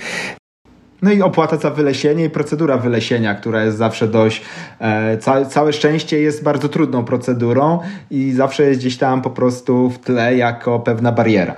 [1.03, 4.43] No i opłata za wylesienie i procedura wylesienia, która jest zawsze dość,
[4.81, 7.79] e, ca całe szczęście jest bardzo trudną procedurą
[8.11, 11.55] i zawsze jest gdzieś tam po prostu w tle jako pewna bariera.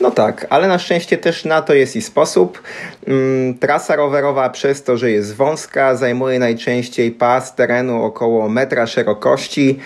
[0.00, 2.62] No tak, ale na szczęście też na to jest i sposób.
[3.06, 9.78] Mm, trasa rowerowa przez to, że jest wąska, zajmuje najczęściej pas terenu około metra szerokości,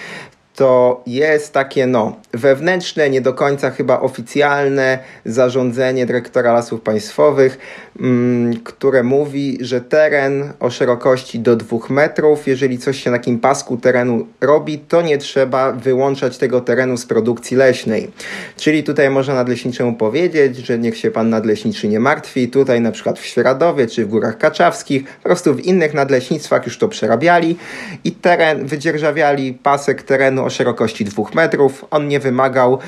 [0.54, 7.58] to jest takie no, wewnętrzne, nie do końca chyba oficjalne zarządzenie dyrektora lasów państwowych,
[8.00, 13.38] mm, które mówi, że teren o szerokości do 2 metrów, jeżeli coś się na takim
[13.38, 18.10] pasku terenu robi, to nie trzeba wyłączać tego terenu z produkcji leśnej.
[18.56, 23.18] Czyli tutaj można nadleśniczemu powiedzieć, że niech się pan nadleśniczy nie martwi, tutaj na przykład
[23.18, 27.56] w Świeradowie czy w Górach Kaczawskich, po prostu w innych nadleśnictwach już to przerabiali
[28.04, 31.84] i teren, wydzierżawiali pasek terenu o szerokości 2 metrów.
[31.90, 32.78] On nie wymagał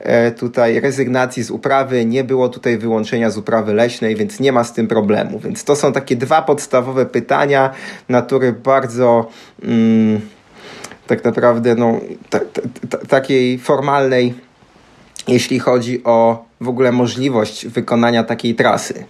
[0.00, 4.64] e, tutaj rezygnacji z uprawy, nie było tutaj wyłączenia z uprawy leśnej, więc nie ma
[4.64, 5.38] z tym problemu.
[5.38, 7.70] Więc to są takie dwa podstawowe pytania
[8.08, 9.28] natury bardzo
[9.62, 10.20] mm,
[11.06, 12.00] tak naprawdę no,
[13.08, 14.34] takiej formalnej,
[15.28, 19.04] jeśli chodzi o w ogóle możliwość wykonania takiej trasy.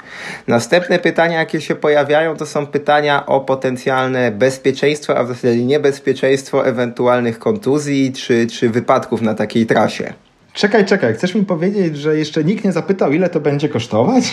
[0.48, 6.66] Następne pytania, jakie się pojawiają, to są pytania o potencjalne bezpieczeństwo, a w zasadzie niebezpieczeństwo
[6.66, 10.12] ewentualnych kontuzji czy, czy wypadków na takiej trasie.
[10.52, 14.24] Czekaj, czekaj, chcesz mi powiedzieć, że jeszcze nikt nie zapytał, ile to będzie kosztować?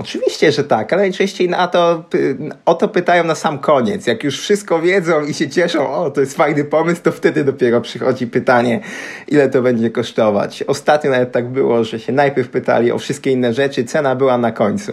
[0.00, 2.04] Oczywiście, że tak, ale najczęściej na to,
[2.64, 4.06] o to pytają na sam koniec.
[4.06, 7.80] Jak już wszystko wiedzą i się cieszą, o to jest fajny pomysł, to wtedy dopiero
[7.80, 8.80] przychodzi pytanie,
[9.28, 10.62] ile to będzie kosztować.
[10.62, 14.52] Ostatnio nawet tak było, że się najpierw pytali o wszystkie inne rzeczy, cena była na
[14.52, 14.92] końcu.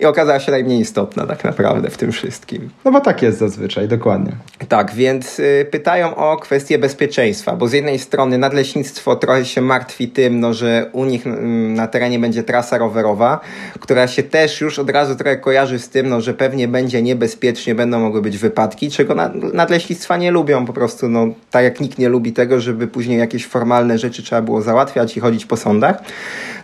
[0.00, 2.70] I okazała się najmniej istotna tak naprawdę w tym wszystkim.
[2.84, 4.32] No bo tak jest zazwyczaj, dokładnie.
[4.68, 10.08] Tak, więc y, pytają o kwestię bezpieczeństwa, bo z jednej strony nadleśnictwo trochę się martwi
[10.08, 13.40] tym, no, że u nich mm, na terenie będzie trasa rowerowa,
[13.80, 17.02] która się też też już od razu trochę kojarzy z tym, no, że pewnie będzie
[17.02, 19.14] niebezpiecznie, będą mogły być wypadki, czego
[19.54, 23.46] nadleśnictwa nie lubią po prostu, no, tak jak nikt nie lubi tego, żeby później jakieś
[23.46, 26.02] formalne rzeczy trzeba było załatwiać i chodzić po sądach.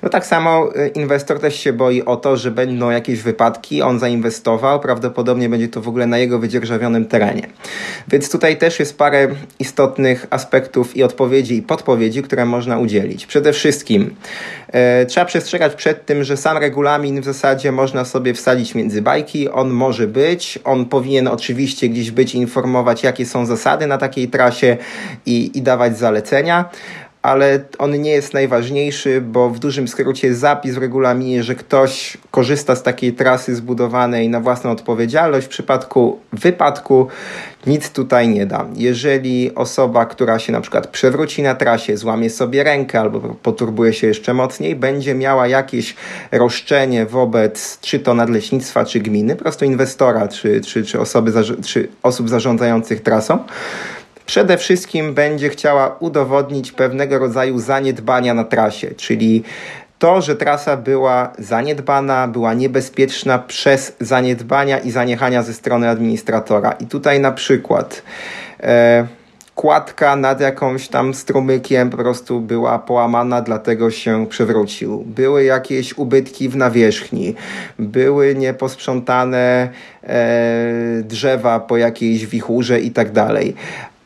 [0.03, 3.99] No tak samo y, inwestor też się boi o to, że będą jakieś wypadki, on
[3.99, 7.47] zainwestował, prawdopodobnie będzie to w ogóle na jego wydzierżawionym terenie.
[8.09, 13.27] Więc tutaj też jest parę istotnych aspektów i odpowiedzi i podpowiedzi, które można udzielić.
[13.27, 14.15] Przede wszystkim
[15.09, 19.71] trzeba przestrzegać przed tym, że sam regulamin w zasadzie można sobie wsadzić między bajki, on
[19.71, 24.77] może być, on powinien oczywiście gdzieś być, informować jakie są zasady na takiej trasie
[25.27, 26.71] i, i dawać zalecenia
[27.23, 32.77] ale on nie jest najważniejszy, bo w dużym skrócie zapis w regulaminie, że ktoś korzysta
[32.77, 35.47] z takiej trasy zbudowanej na własną odpowiedzialność.
[35.47, 37.09] W przypadku wypadku
[37.67, 38.67] nic tutaj nie da.
[38.75, 44.07] Jeżeli osoba, która się na przykład przewróci na trasie, złamie sobie rękę albo poturbuje się
[44.07, 45.97] jeszcze mocniej, będzie miała jakieś
[46.33, 51.33] roszczenie wobec czy to nadleśnictwa, czy gminy, po prostu inwestora, czy, czy, czy, osoby,
[51.67, 53.39] czy osób zarządzających trasą,
[54.29, 59.43] przede wszystkim będzie chciała udowodnić pewnego rodzaju zaniedbania na trasie, czyli
[59.99, 66.73] to, że trasa była zaniedbana, była niebezpieczna przez zaniedbania i zaniechania ze strony administratora.
[66.73, 68.03] I tutaj na przykład
[68.61, 69.07] e,
[69.59, 75.05] kładka nad jakąś tam strumykiem po prostu była połamana, dlatego się przewrócił.
[75.07, 77.35] Były jakieś ubytki w nawierzchni,
[77.79, 79.69] były nieposprzątane
[80.03, 83.55] e, drzewa po jakiejś wichurze i tak dalej.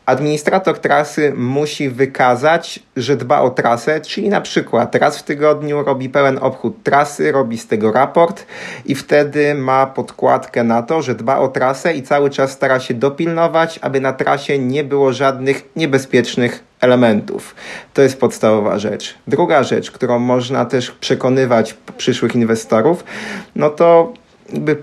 [0.07, 6.09] Administrator trasy musi wykazać, że dba o trasę, czyli na przykład raz w tygodniu robi
[6.09, 8.47] pełen obchód trasy, robi z tego raport
[8.87, 12.95] i wtedy ma podkładkę na to, że dba o trasę i cały czas stara się
[12.95, 17.55] dopilnować, aby na trasie nie było żadnych niebezpiecznych elementów.
[17.95, 19.15] To jest podstawowa rzecz.
[19.27, 23.05] Druga rzecz, którą można też przekonywać przyszłych inwestorów,
[23.57, 24.13] no to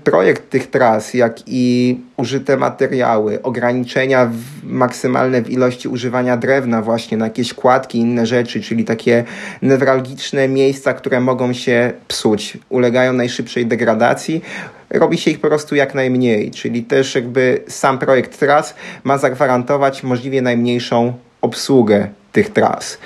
[0.04, 7.16] projekt tych tras, jak i użyte materiały, ograniczenia w, maksymalne w ilości używania drewna właśnie
[7.16, 9.24] na jakieś kładki inne rzeczy, czyli takie
[9.62, 14.42] newralgiczne miejsca, które mogą się psuć, ulegają najszybszej degradacji,
[14.90, 20.02] robi się ich po prostu jak najmniej, czyli też jakby sam projekt tras ma zagwarantować
[20.02, 22.98] możliwie najmniejszą obsługę tych tras.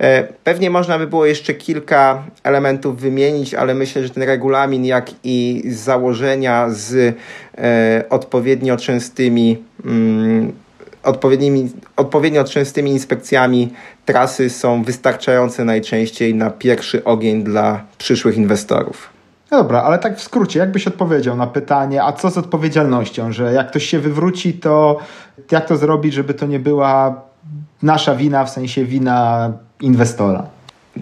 [0.00, 5.10] E, pewnie można by było jeszcze kilka elementów wymienić, ale myślę, że ten regulamin, jak
[5.24, 7.16] i założenia z
[7.58, 10.52] e, odpowiednio częstymi mm,
[11.02, 13.72] odpowiednimi, odpowiednio częstymi inspekcjami
[14.04, 19.10] trasy są wystarczające najczęściej na pierwszy ogień dla przyszłych inwestorów.
[19.50, 23.52] No dobra, ale tak w skrócie, jakbyś odpowiedział na pytanie, a co z odpowiedzialnością, że
[23.52, 24.98] jak ktoś się wywróci, to
[25.50, 27.22] jak to zrobić, żeby to nie była
[27.82, 30.46] nasza wina, w sensie wina inwestora?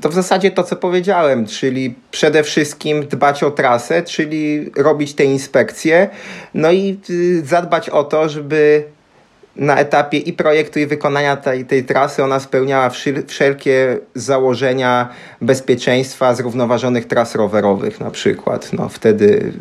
[0.00, 5.24] To w zasadzie to, co powiedziałem, czyli przede wszystkim dbać o trasę, czyli robić te
[5.24, 6.08] inspekcje,
[6.54, 8.84] no i y, zadbać o to, żeby
[9.56, 12.90] na etapie i projektu, i wykonania tej, tej trasy ona spełniała
[13.26, 15.08] wszelkie założenia
[15.40, 18.72] bezpieczeństwa zrównoważonych tras rowerowych na przykład.
[18.72, 19.52] No wtedy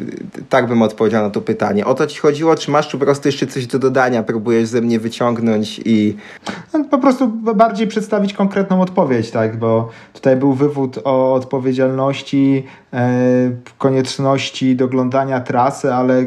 [0.49, 1.86] tak bym odpowiedział na to pytanie.
[1.86, 4.99] O to ci chodziło, czy masz po prostu jeszcze coś do dodania, próbujesz ze mnie
[4.99, 6.17] wyciągnąć i...
[6.73, 13.10] No, po prostu bardziej przedstawić konkretną odpowiedź, tak, bo tutaj był wywód o odpowiedzialności, e,
[13.78, 16.25] konieczności doglądania trasy, ale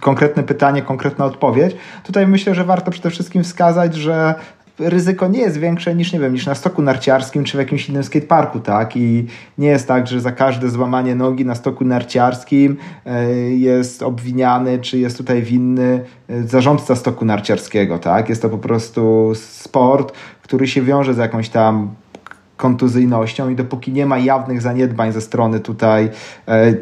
[0.00, 1.76] konkretne pytanie, konkretna odpowiedź.
[2.04, 4.34] Tutaj myślę, że warto przede wszystkim wskazać, że
[4.78, 8.04] ryzyko nie jest większe niż, nie wiem, niż na stoku narciarskim czy w jakimś innym
[8.04, 8.96] skateparku, tak?
[8.96, 9.26] I
[9.58, 14.98] nie jest tak, że za każde złamanie nogi na stoku narciarskim e, jest obwiniany, czy
[14.98, 18.28] jest tutaj winny e, zarządca stoku narciarskiego, tak?
[18.28, 21.94] Jest to po prostu sport, który się wiąże z jakąś tam
[22.56, 26.10] kontuzyjnością i dopóki nie ma jawnych zaniedbań ze strony tutaj
[26.48, 26.74] e,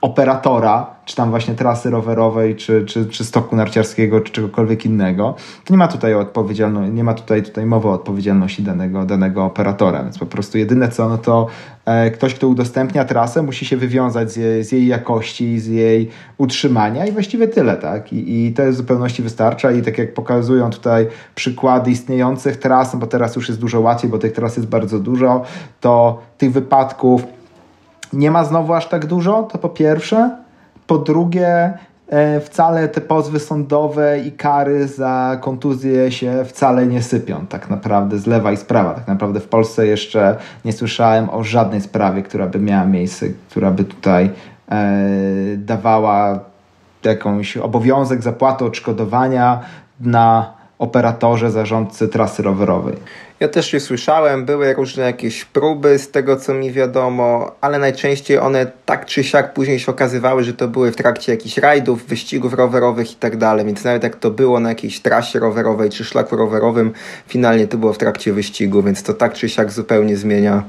[0.00, 5.74] operatora, czy tam właśnie trasy rowerowej, czy, czy, czy stoku narciarskiego, czy czegokolwiek innego, to
[5.74, 10.18] nie ma tutaj odpowiedzialności, nie ma tutaj, tutaj mowy o odpowiedzialności danego, danego operatora, więc
[10.18, 11.46] po prostu jedyne co, no to
[11.84, 16.10] e, ktoś, kto udostępnia trasę, musi się wywiązać z jej, z jej jakości, z jej
[16.38, 18.12] utrzymania i właściwie tyle, tak?
[18.12, 23.06] I, I to w zupełności wystarcza i tak jak pokazują tutaj przykłady istniejących tras, bo
[23.06, 25.42] teraz już jest dużo łatwiej, bo tych tras jest bardzo dużo,
[25.80, 27.22] to tych wypadków
[28.12, 30.43] nie ma znowu aż tak dużo, to po pierwsze.
[30.86, 31.72] Po drugie,
[32.08, 38.18] e, wcale te pozwy sądowe i kary za kontuzję się wcale nie sypią, tak naprawdę
[38.18, 38.94] z lewa i z prawa.
[38.94, 43.70] Tak naprawdę w Polsce jeszcze nie słyszałem o żadnej sprawie, która by miała miejsce, która
[43.70, 44.30] by tutaj
[44.70, 44.96] e,
[45.56, 46.40] dawała
[47.04, 49.60] jakąś obowiązek zapłaty odszkodowania
[50.00, 52.96] na operatorze, zarządcy trasy rowerowej.
[53.44, 58.38] Ja też je słyszałem, były różne jakieś próby z tego co mi wiadomo, ale najczęściej
[58.38, 62.54] one tak czy siak później się okazywały, że to były w trakcie jakichś rajdów, wyścigów
[62.54, 66.36] rowerowych i tak dalej, więc nawet jak to było na jakiejś trasie rowerowej czy szlaku
[66.36, 66.92] rowerowym,
[67.26, 70.62] finalnie to było w trakcie wyścigu, więc to tak czy siak zupełnie zmienia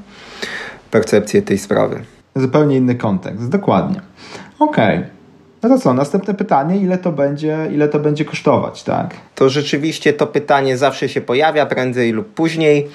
[0.90, 2.02] percepcję tej sprawy.
[2.34, 4.00] Zupełnie inny kontekst, dokładnie.
[4.58, 4.98] Okej.
[4.98, 5.15] Okay.
[5.68, 9.14] No to co, następne pytanie, ile to będzie, ile to będzie kosztować, tak?
[9.34, 12.88] To rzeczywiście to pytanie zawsze się pojawia, prędzej lub później.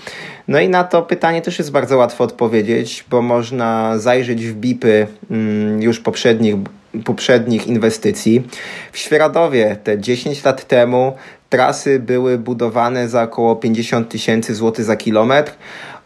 [0.47, 5.07] No i na to pytanie też jest bardzo łatwo odpowiedzieć, bo można zajrzeć w BIPy
[5.31, 6.55] mm, już poprzednich,
[7.05, 8.47] poprzednich inwestycji.
[8.91, 11.13] W Świeradowie te 10 lat temu
[11.49, 15.51] trasy były budowane za około 50 tysięcy złotych za kilometr.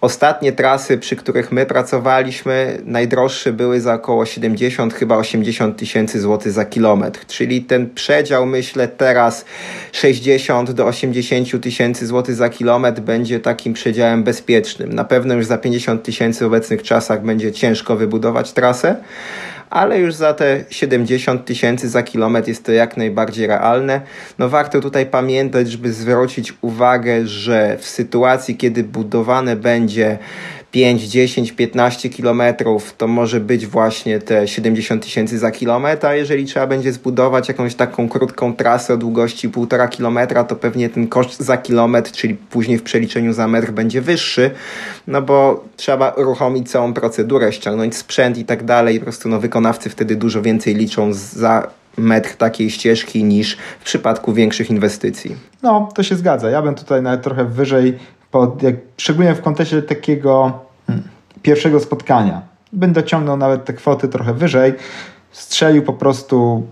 [0.06, 6.52] Ostatnie trasy, przy których my pracowaliśmy, najdroższe były za około 70, chyba 80 tysięcy złotych
[6.52, 7.26] za kilometr.
[7.26, 9.46] Czyli ten przedział, myślę, teraz
[9.92, 14.94] 60 do 80 tysięcy złotych za kilometr będzie takim przedziałem bezpiecznym.
[14.94, 18.96] Na pewno już za 50 tysięcy w obecnych czasach będzie ciężko wybudować trasę
[19.70, 24.02] ale już za te 70 tysięcy za kilometr jest to jak najbardziej realne.
[24.40, 30.18] No warto tutaj pamiętać, żeby zwrócić uwagę, że w sytuacji, kiedy budowane będzie
[30.76, 36.46] 5, 10, 15 kilometrów to może być właśnie te 70 tysięcy za kilometr, a jeżeli
[36.46, 41.40] trzeba będzie zbudować jakąś taką krótką trasę o długości 1,5 kilometra, to pewnie ten koszt
[41.40, 44.52] za kilometr, czyli później w przeliczeniu za metr będzie wyższy,
[45.08, 49.00] no bo trzeba uruchomić całą procedurę, ściągnąć sprzęt i tak dalej.
[49.00, 54.34] Po prostu no, wykonawcy wtedy dużo więcej liczą za metr takiej ścieżki niż w przypadku
[54.34, 55.36] większych inwestycji.
[55.64, 56.50] No, to się zgadza.
[56.50, 57.98] Ja bym tutaj nawet trochę wyżej,
[58.36, 61.08] pod, jak, szczególnie w kontekście takiego hmm,
[61.42, 62.42] pierwszego spotkania,
[62.74, 64.74] bym dociągnął nawet te kwoty trochę wyżej,
[65.32, 66.64] strzelił po prostu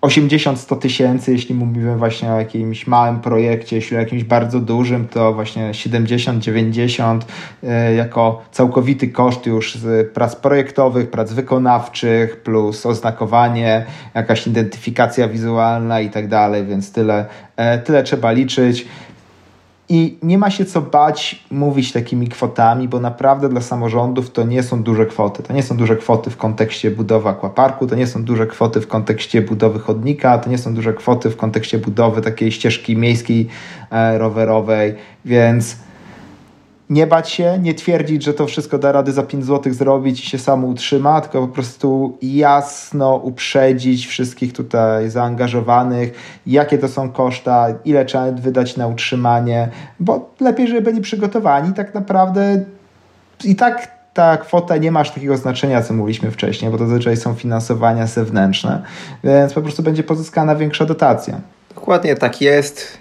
[0.00, 5.32] 80-100 tysięcy, jeśli mówimy właśnie o jakimś małym projekcie, jeśli o jakimś bardzo dużym, to
[5.32, 7.20] właśnie 70-90
[7.62, 16.00] e, jako całkowity koszt już z prac projektowych, prac wykonawczych, plus oznakowanie, jakaś identyfikacja wizualna
[16.00, 18.86] i tak dalej, więc tyle, e, tyle trzeba liczyć.
[19.90, 24.62] I nie ma się co bać mówić takimi kwotami, bo naprawdę dla samorządów to nie
[24.62, 25.42] są duże kwoty.
[25.42, 28.88] To nie są duże kwoty w kontekście budowy akwaparku, to nie są duże kwoty w
[28.88, 33.48] kontekście budowy chodnika, to nie są duże kwoty w kontekście budowy takiej ścieżki miejskiej,
[33.90, 35.76] e, rowerowej, więc
[36.90, 40.26] nie bać się, nie twierdzić, że to wszystko da rady za 5 zł zrobić i
[40.28, 46.12] się samo utrzyma, tylko po prostu jasno uprzedzić wszystkich tutaj zaangażowanych,
[46.46, 49.68] jakie to są koszta, ile trzeba wydać na utrzymanie,
[50.00, 51.72] bo lepiej, żeby byli przygotowani.
[51.72, 52.64] Tak naprawdę
[53.44, 57.16] i tak ta kwota nie ma aż takiego znaczenia, co mówiliśmy wcześniej, bo to zazwyczaj
[57.16, 58.82] są finansowania zewnętrzne,
[59.24, 61.40] więc po prostu będzie pozyskana większa dotacja.
[61.78, 62.98] Dokładnie tak jest.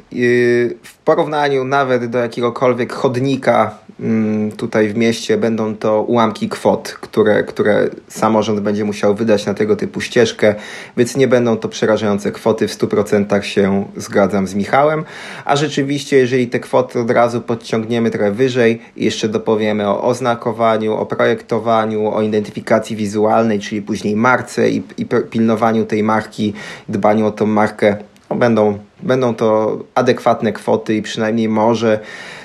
[0.83, 7.43] W porównaniu nawet do jakiegokolwiek chodnika mm, tutaj w mieście będą to ułamki kwot, które,
[7.43, 10.55] które samorząd będzie musiał wydać na tego typu ścieżkę,
[10.97, 12.67] więc nie będą to przerażające kwoty.
[12.67, 15.05] W 100% się zgadzam z Michałem.
[15.45, 21.05] A rzeczywiście, jeżeli te kwoty od razu podciągniemy trochę wyżej jeszcze dopowiemy o oznakowaniu, o
[21.05, 26.53] projektowaniu, o identyfikacji wizualnej, czyli później marce i, i pilnowaniu tej marki,
[26.89, 27.97] dbaniu o tą markę
[28.29, 31.99] no będą, będą to adekwatne kwoty i przynajmniej może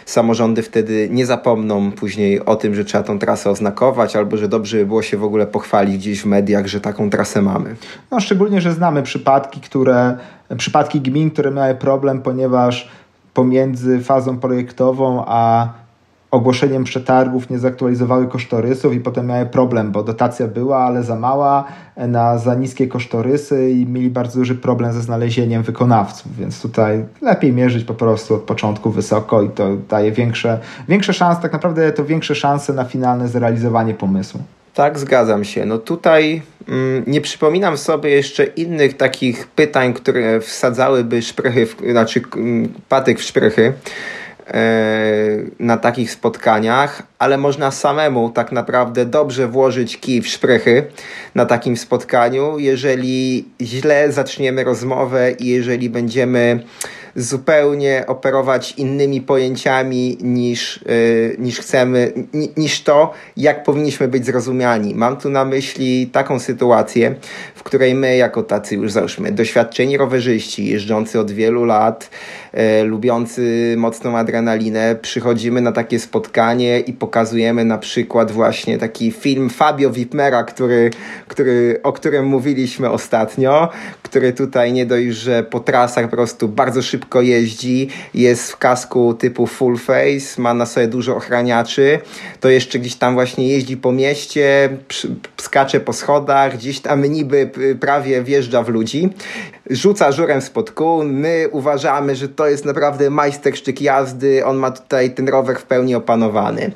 [0.07, 4.77] samorządy wtedy nie zapomną później o tym, że trzeba tą trasę oznakować, albo że dobrze
[4.77, 7.77] by było się w ogóle pochwalić gdzieś w mediach, że taką trasę mamy.
[8.11, 10.17] No szczególnie, że znamy przypadki, które,
[10.57, 12.89] przypadki gmin, które miały problem, ponieważ
[13.35, 15.69] pomiędzy fazą projektową a
[16.33, 21.65] ogłoszeniem przetargów nie zaktualizowały kosztorysów i potem miały problem, bo dotacja była, ale za mała,
[21.97, 27.53] na za niskie kosztorysy i mieli bardzo duży problem ze znalezieniem wykonawców, więc tutaj lepiej
[27.53, 30.59] mierzyć po prostu od początku wysoko i to daje większe,
[30.89, 34.41] większe szanse, tak naprawdę to większe szanse na finalne zrealizowanie pomysłu.
[34.75, 35.67] Tak, zgadzam się.
[35.67, 42.23] No tutaj mm, nie przypominam sobie jeszcze innych takich pytań, które wsadzałyby szprychy, w, znaczy
[42.37, 43.73] mm, patyk w szprychy.
[44.47, 50.85] E, na takich spotkaniach, ale można samemu tak naprawdę dobrze włożyć kij w szprychy
[51.35, 56.65] na takim spotkaniu, jeżeli źle zaczniemy rozmowę i jeżeli będziemy
[57.17, 62.13] zupełnie operować innymi pojęciami niż, yy, niż chcemy,
[62.57, 64.95] niż to, jak powinniśmy być zrozumiani.
[64.95, 67.15] Mam tu na myśli taką sytuację,
[67.55, 72.11] w której my, jako tacy już załóżmy, doświadczeni rowerzyści, jeżdżący od wielu lat,
[72.53, 79.51] yy, lubiący mocną adrenalinę, przychodzimy na takie spotkanie i pokazujemy na przykład właśnie taki film
[79.51, 80.91] Fabio Wipmera, który,
[81.29, 83.69] który, o którym mówiliśmy ostatnio,
[84.03, 88.57] który tutaj nie dość, że po trasach po prostu bardzo szybko szybko jeździ, jest w
[88.57, 92.01] kasku typu full face, ma na sobie dużo ochraniaczy,
[92.41, 94.69] to jeszcze gdzieś tam właśnie jeździ po mieście,
[95.41, 97.51] skacze po schodach, gdzieś tam niby
[97.81, 99.11] prawie wjeżdża w ludzi,
[99.71, 101.05] rzuca żurem spod kół.
[101.05, 105.95] My uważamy, że to jest naprawdę majstersztyk jazdy, on ma tutaj ten rower w pełni
[105.95, 106.73] opanowany.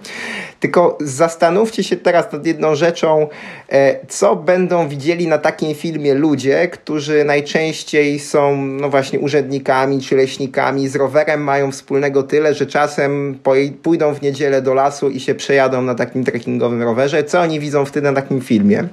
[0.67, 3.29] Tylko zastanówcie się teraz nad jedną rzeczą,
[3.69, 10.17] e, co będą widzieli na takim filmie ludzie, którzy najczęściej są no właśnie urzędnikami czy
[10.17, 13.39] leśnikami, z rowerem mają wspólnego tyle, że czasem
[13.83, 17.25] pójdą w niedzielę do lasu i się przejadą na takim trekkingowym rowerze.
[17.25, 18.89] Co oni widzą wtedy na takim filmie?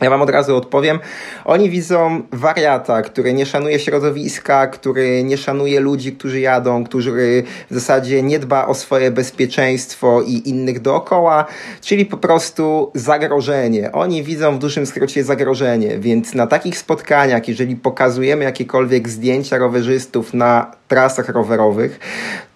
[0.00, 0.98] Ja wam od razu odpowiem.
[1.44, 7.74] Oni widzą wariata, który nie szanuje środowiska, który nie szanuje ludzi, którzy jadą, który w
[7.74, 11.44] zasadzie nie dba o swoje bezpieczeństwo i innych dookoła,
[11.80, 13.92] czyli po prostu zagrożenie.
[13.92, 20.34] Oni widzą w dużym skrócie zagrożenie, więc na takich spotkaniach, jeżeli pokazujemy jakiekolwiek zdjęcia rowerzystów
[20.34, 22.00] na trasach rowerowych,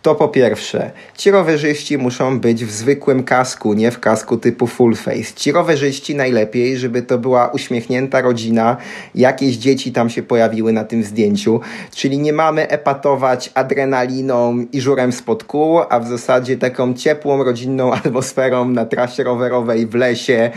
[0.02, 4.94] to po pierwsze, ci rowerzyści muszą być w zwykłym kasku, nie w kasku typu full
[4.94, 5.34] face.
[5.36, 8.76] Ci rowerzyści najlepiej, żeby to była uśmiechnięta rodzina,
[9.14, 11.60] jakieś dzieci tam się pojawiły na tym zdjęciu,
[11.94, 17.92] czyli nie mamy epatować adrenaliną i żurem spod kół, a w zasadzie taką ciepłą, rodzinną
[17.94, 20.50] atmosferą na trasie rowerowej w lesie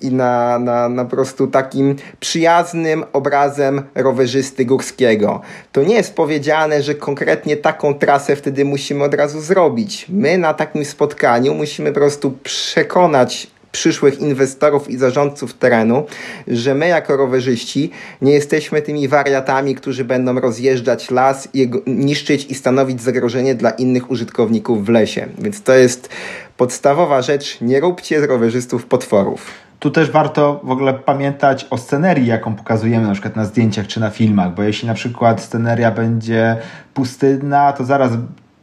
[0.00, 5.40] i na, na, na prostu takim przyjaznym obrazem rowerzysty górskiego.
[5.72, 7.23] To nie jest powiedziane, że konkretnie
[7.62, 10.06] taką trasę wtedy musimy od razu zrobić.
[10.08, 16.06] My na takim spotkaniu musimy po prostu przekonać przyszłych inwestorów i zarządców terenu,
[16.48, 17.90] że my jako rowerzyści
[18.22, 21.48] nie jesteśmy tymi wariatami, którzy będą rozjeżdżać las,
[21.86, 25.26] niszczyć i stanowić zagrożenie dla innych użytkowników w lesie.
[25.38, 26.08] Więc to jest
[26.56, 27.60] podstawowa rzecz.
[27.60, 29.63] Nie róbcie z rowerzystów potworów.
[29.78, 34.00] Tu też warto w ogóle pamiętać o scenerii, jaką pokazujemy na przykład na zdjęciach czy
[34.00, 36.56] na filmach, bo jeśli na przykład sceneria będzie
[36.94, 38.12] pustynna, to zaraz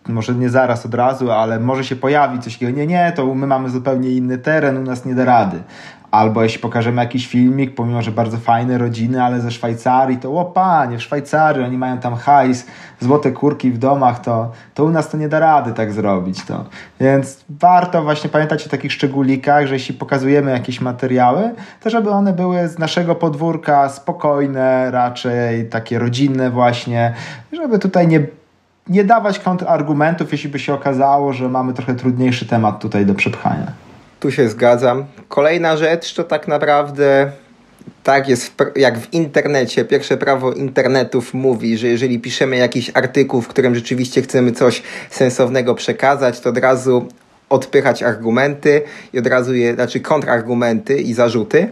[0.07, 3.47] może nie zaraz od razu, ale może się pojawić coś takiego, nie, nie, to my
[3.47, 5.59] mamy zupełnie inny teren, u nas nie da rady.
[6.11, 10.45] Albo jeśli pokażemy jakiś filmik, pomimo, że bardzo fajne rodziny, ale ze Szwajcarii, to o
[10.45, 12.65] panie, w Szwajcarii oni mają tam hajs,
[12.99, 16.45] złote kurki w domach, to, to u nas to nie da rady tak zrobić.
[16.45, 16.65] To.
[16.99, 22.33] Więc warto właśnie pamiętać o takich szczególikach, że jeśli pokazujemy jakieś materiały, to żeby one
[22.33, 27.13] były z naszego podwórka spokojne, raczej takie rodzinne właśnie,
[27.53, 28.21] żeby tutaj nie
[28.87, 33.71] nie dawać kontrargumentów, jeśli by się okazało, że mamy trochę trudniejszy temat tutaj do przepchania.
[34.21, 35.05] Tu się zgadzam.
[35.27, 37.31] Kolejna rzecz to tak naprawdę
[38.03, 39.85] tak jest jak w internecie.
[39.85, 45.75] Pierwsze prawo internetów mówi, że jeżeli piszemy jakiś artykuł, w którym rzeczywiście chcemy coś sensownego
[45.75, 47.07] przekazać, to od razu
[47.49, 48.81] odpychać argumenty
[49.13, 51.69] i od razu je, znaczy kontrargumenty i zarzuty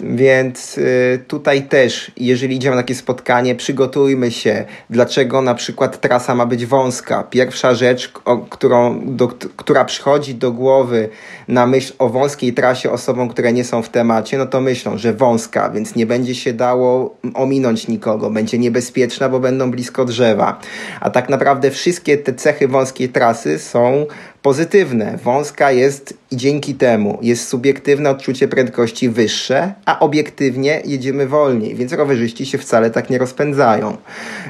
[0.00, 6.34] Więc y, tutaj też, jeżeli idziemy na takie spotkanie, przygotujmy się, dlaczego na przykład trasa
[6.34, 7.22] ma być wąska.
[7.22, 11.08] Pierwsza rzecz, o, którą, do, która przychodzi do głowy
[11.48, 15.12] na myśl o wąskiej trasie osobom, które nie są w temacie, no to myślą, że
[15.12, 20.60] wąska, więc nie będzie się dało ominąć nikogo, będzie niebezpieczna, bo będą blisko drzewa.
[21.00, 24.06] A tak naprawdę wszystkie te cechy wąskiej trasy są
[24.46, 25.18] pozytywne.
[25.24, 31.92] Wąska jest i dzięki temu jest subiektywne odczucie prędkości wyższe, a obiektywnie jedziemy wolniej, więc
[31.92, 33.96] rowerzyści się wcale tak nie rozpędzają.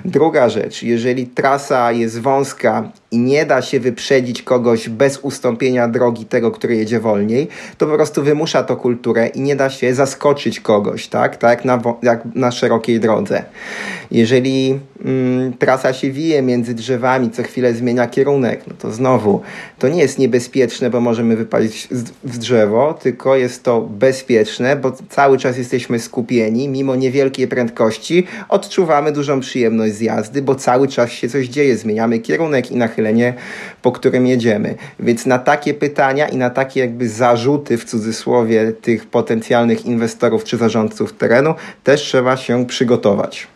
[0.04, 6.24] Druga rzecz, jeżeli trasa jest wąska i nie da się wyprzedzić kogoś bez ustąpienia drogi
[6.24, 10.60] tego, który jedzie wolniej, to po prostu wymusza to kulturę i nie da się zaskoczyć
[10.60, 11.36] kogoś, tak?
[11.36, 13.44] Tak na, jak na szerokiej drodze.
[14.10, 19.40] Jeżeli mm, trasa się wije między drzewami, co chwilę zmienia kierunek, no to znowu
[19.78, 21.88] to nie jest niebezpieczne, bo możemy wypalić
[22.24, 29.12] w drzewo, tylko jest to bezpieczne, bo cały czas jesteśmy skupieni, mimo niewielkiej prędkości odczuwamy
[29.12, 33.34] dużą przyjemność z jazdy, bo cały czas się coś dzieje, zmieniamy kierunek i nachylenie,
[33.82, 34.74] po którym jedziemy.
[35.00, 40.56] Więc na takie pytania i na takie jakby zarzuty w cudzysłowie tych potencjalnych inwestorów czy
[40.56, 41.54] zarządców terenu
[41.84, 43.46] też trzeba się przygotować.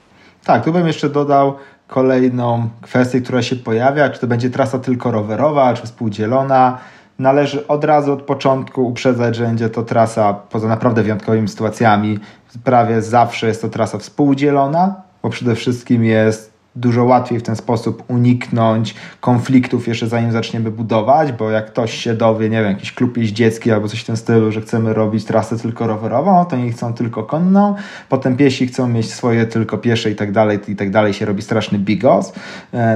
[0.45, 1.55] Tak, tu bym jeszcze dodał
[1.87, 6.79] kolejną kwestię, która się pojawia, czy to będzie trasa tylko rowerowa, czy współdzielona.
[7.18, 12.18] Należy od razu od początku uprzedzać, że będzie to trasa poza naprawdę wyjątkowymi sytuacjami.
[12.64, 18.03] Prawie zawsze jest to trasa współdzielona, bo przede wszystkim jest dużo łatwiej w ten sposób
[18.09, 23.16] uniknąć konfliktów jeszcze zanim zaczniemy budować, bo jak ktoś się dowie, nie wiem, jakiś klub
[23.16, 26.95] jeździecki albo coś w tym stylu, że chcemy robić trasę tylko rowerową, to oni chcą
[26.95, 27.75] tylko konną,
[28.09, 31.43] potem piesi chcą mieć swoje tylko piesze i tak dalej, i tak dalej, się robi
[31.43, 32.33] straszny bigos.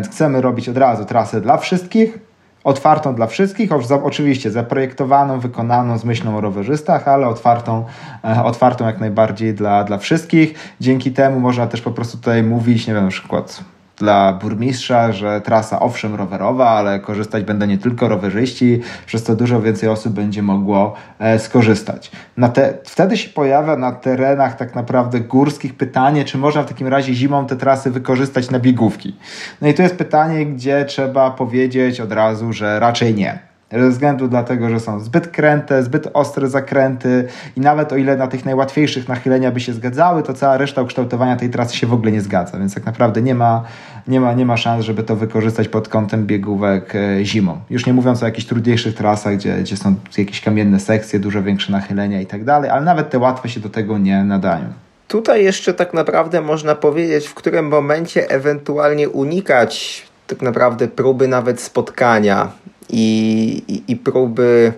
[0.04, 2.18] Chcemy robić od razu trasę dla wszystkich,
[2.64, 3.70] otwartą dla wszystkich,
[4.02, 7.84] oczywiście zaprojektowaną, wykonaną z myślą o rowerzystach, ale otwartą,
[8.24, 10.54] e, otwartą jak najbardziej dla, dla wszystkich.
[10.80, 13.64] Dzięki temu można też po prostu tutaj mówić, nie wiem, na przykład
[13.96, 19.62] dla burmistrza, że trasa owszem rowerowa, ale korzystać będą nie tylko rowerzyści, przez to dużo
[19.62, 22.10] więcej osób będzie mogło e, skorzystać.
[22.54, 27.14] Te, wtedy się pojawia na terenach tak naprawdę górskich pytanie, czy można w takim razie
[27.14, 29.16] zimą te trasy wykorzystać na biegówki.
[29.60, 34.28] No i to jest pytanie, gdzie trzeba powiedzieć od razu, że raczej nie ze względu
[34.28, 39.08] dlatego, że są zbyt kręte, zbyt ostre zakręty i nawet o ile na tych najłatwiejszych
[39.08, 42.58] nachylenia by się zgadzały, to cała reszta ukształtowania tej trasy się w ogóle nie zgadza,
[42.58, 43.64] więc tak naprawdę nie ma,
[44.08, 47.58] nie ma, nie ma szans, żeby to wykorzystać pod kątem biegówek e, zimą.
[47.70, 51.72] Już nie mówiąc o jakichś trudniejszych trasach, gdzie, gdzie są jakieś kamienne sekcje, dużo większe
[51.72, 54.64] nachylenia i tak dalej, ale nawet te łatwe się do tego nie nadają.
[55.08, 61.60] Tutaj jeszcze tak naprawdę można powiedzieć, w którym momencie ewentualnie unikać tak naprawdę próby nawet
[61.60, 62.48] spotkania
[62.90, 64.72] i, i, i próby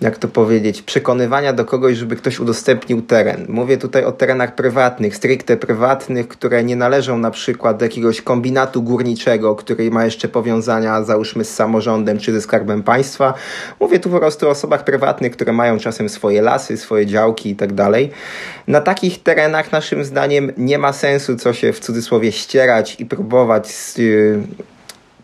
[0.00, 3.46] jak to powiedzieć, przekonywania do kogoś, żeby ktoś udostępnił teren.
[3.48, 8.82] Mówię tutaj o terenach prywatnych, stricte prywatnych, które nie należą na przykład do jakiegoś kombinatu
[8.82, 13.34] górniczego, który ma jeszcze powiązania załóżmy z samorządem czy ze skarbem państwa.
[13.80, 17.56] Mówię tu po prostu o osobach prywatnych, które mają czasem swoje lasy, swoje działki i
[17.56, 18.10] tak dalej.
[18.66, 23.68] Na takich terenach naszym zdaniem nie ma sensu co się w cudzysłowie ścierać i próbować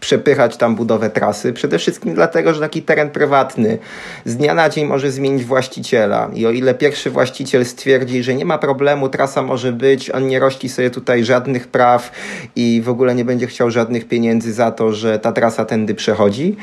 [0.01, 1.53] przepychać tam budowę trasy.
[1.53, 3.78] Przede wszystkim dlatego, że taki teren prywatny
[4.24, 6.30] z dnia na dzień może zmienić właściciela.
[6.34, 10.38] I o ile pierwszy właściciel stwierdzi, że nie ma problemu, trasa może być, on nie
[10.38, 12.12] rości sobie tutaj żadnych praw
[12.57, 16.57] i w ogóle nie będzie chciał żadnych pieniędzy za to, że ta trasa tędy przechodzi,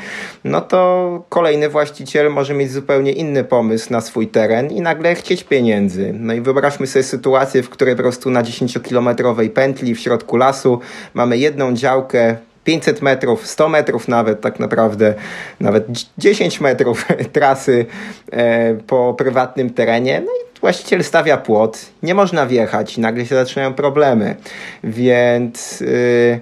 [0.44, 5.44] no to kolejny właściciel może mieć zupełnie inny pomysł na swój teren i nagle chcieć
[5.44, 6.14] pieniędzy.
[6.18, 10.80] No i wyobraźmy sobie sytuację, w której po prostu na 10-kilometrowej pętli w środku lasu
[11.14, 15.14] mamy jedną działkę 500 metrów, 100 metrów nawet tak naprawdę,
[15.60, 15.86] nawet
[16.18, 17.86] 10 metrów trasy
[18.32, 20.20] e, po prywatnym terenie.
[20.20, 24.36] No i właściciel stawia płot, nie można wjechać nagle się zaczynają problemy.
[24.84, 25.80] Więc...
[25.80, 26.40] Yy...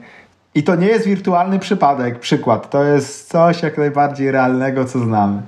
[0.55, 2.71] I to nie jest wirtualny przypadek, przykład.
[2.71, 5.43] To jest coś jak najbardziej realnego, co znamy.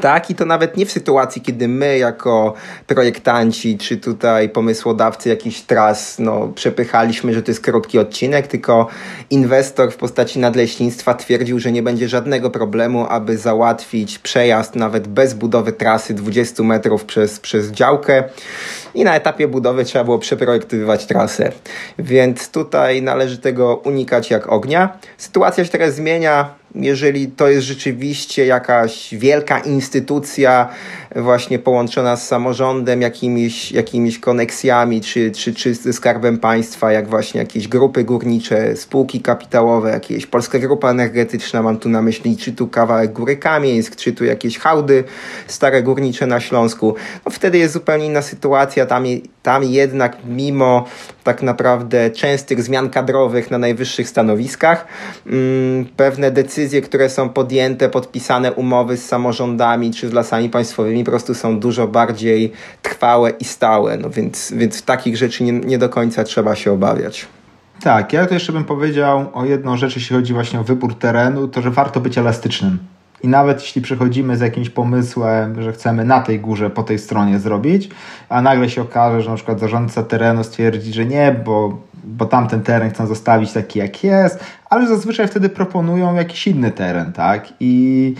[0.00, 2.54] Tak, i to nawet nie w sytuacji, kiedy my jako
[2.86, 8.88] projektanci, czy tutaj pomysłodawcy jakichś tras, no, przepychaliśmy, że to jest krótki odcinek, tylko
[9.30, 15.34] inwestor w postaci nadleśnictwa twierdził, że nie będzie żadnego problemu, aby załatwić przejazd nawet bez
[15.34, 18.24] budowy trasy 20 metrów przez, przez działkę
[18.94, 21.52] i na etapie budowy trzeba było przeprojektowywać trasę.
[21.98, 24.98] Więc tutaj należy tego unikać jak ognia.
[25.18, 30.68] Sytuacja się teraz zmienia jeżeli to jest rzeczywiście jakaś wielka instytucja
[31.16, 37.40] właśnie połączona z samorządem, jakimiś, jakimiś koneksjami, czy, czy, czy ze skarbem państwa, jak właśnie
[37.40, 42.68] jakieś grupy górnicze, spółki kapitałowe, jakieś Polska Grupa Energetyczna, mam tu na myśli, czy tu
[42.68, 45.04] kawałek Góry Kamieńsk, czy tu jakieś hałdy
[45.46, 46.94] stare górnicze na Śląsku.
[47.26, 49.04] No wtedy jest zupełnie inna sytuacja, tam,
[49.46, 50.84] tam jednak mimo
[51.24, 54.86] tak naprawdę częstych zmian kadrowych na najwyższych stanowiskach,
[55.26, 61.10] mm, pewne decyzje, które są podjęte, podpisane umowy z samorządami czy z lasami państwowymi po
[61.10, 65.88] prostu są dużo bardziej trwałe i stałe, no więc, więc takich rzeczy nie, nie do
[65.88, 67.26] końca trzeba się obawiać.
[67.82, 71.48] Tak, ja to jeszcze bym powiedział o jedną rzecz, jeśli chodzi właśnie o wybór terenu,
[71.48, 72.78] to że warto być elastycznym.
[73.26, 77.38] I nawet jeśli przychodzimy z jakimś pomysłem, że chcemy na tej górze, po tej stronie
[77.38, 77.90] zrobić,
[78.28, 82.62] a nagle się okaże, że na przykład zarządca terenu stwierdzi, że nie, bo, bo tamten
[82.62, 87.48] teren chcą zostawić taki jak jest, ale zazwyczaj wtedy proponują jakiś inny teren, tak?
[87.60, 88.14] I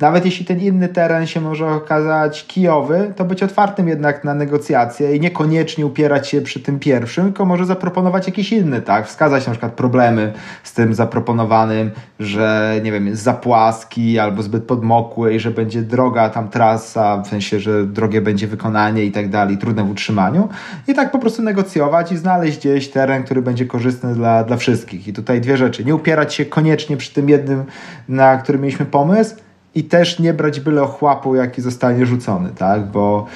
[0.00, 5.16] nawet jeśli ten inny teren się może okazać kijowy, to być otwartym jednak na negocjacje
[5.16, 9.06] i niekoniecznie upierać się przy tym pierwszym, tylko może zaproponować jakiś inny, tak?
[9.06, 10.32] Wskazać na przykład problemy
[10.62, 11.90] z tym zaproponowanym,
[12.20, 17.22] że nie wiem, jest za płaski albo zbyt podmokły i że będzie droga tam trasa,
[17.22, 20.48] w sensie, że drogie będzie wykonanie i tak dalej, trudne w utrzymaniu.
[20.88, 25.08] I tak po prostu negocjować i znaleźć gdzieś teren, który będzie korzystny dla, dla wszystkich.
[25.08, 25.84] I tutaj dwie rzeczy.
[25.84, 27.64] Nie upierać się koniecznie przy tym jednym,
[28.08, 29.36] na który mieliśmy pomysł,
[29.78, 32.86] i też nie brać byle ochłapu, jaki zostanie rzucony, tak?
[32.86, 33.26] Bo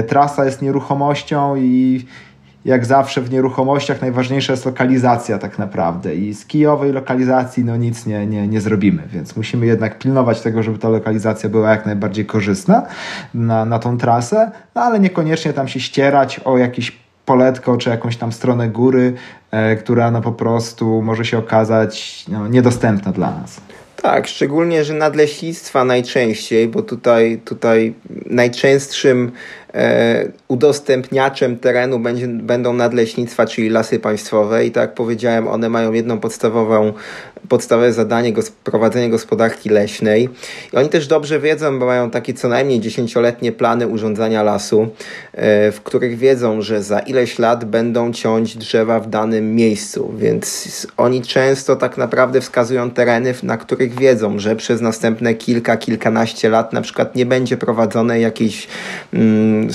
[0.00, 2.04] y, trasa jest nieruchomością i
[2.64, 8.06] jak zawsze w nieruchomościach najważniejsza jest lokalizacja tak naprawdę i z kijowej lokalizacji no nic
[8.06, 12.26] nie, nie, nie zrobimy, więc musimy jednak pilnować tego, żeby ta lokalizacja była jak najbardziej
[12.26, 12.82] korzystna
[13.34, 18.16] na, na tą trasę, no ale niekoniecznie tam się ścierać o jakieś poletko czy jakąś
[18.16, 19.14] tam stronę góry,
[19.50, 23.60] e, która no po prostu może się okazać no, niedostępna dla nas.
[24.08, 27.94] Tak, szczególnie, że nadleśnictwa najczęściej, bo tutaj, tutaj
[28.26, 29.32] najczęstszym
[30.48, 36.20] udostępniaczem terenu będzie, będą nadleśnictwa, czyli lasy państwowe i tak jak powiedziałem, one mają jedną
[36.20, 36.92] podstawową
[37.48, 38.32] podstawowe zadanie
[38.64, 40.28] prowadzenie gospodarki leśnej.
[40.72, 44.88] I oni też dobrze wiedzą, bo mają takie co najmniej dziesięcioletnie plany urządzania lasu,
[45.32, 50.86] e, w których wiedzą, że za ileś lat będą ciąć drzewa w danym miejscu, więc
[50.96, 56.72] oni często tak naprawdę wskazują tereny, na których wiedzą, że przez następne kilka, kilkanaście lat
[56.72, 58.68] na przykład nie będzie prowadzone jakieś
[59.12, 59.67] mm,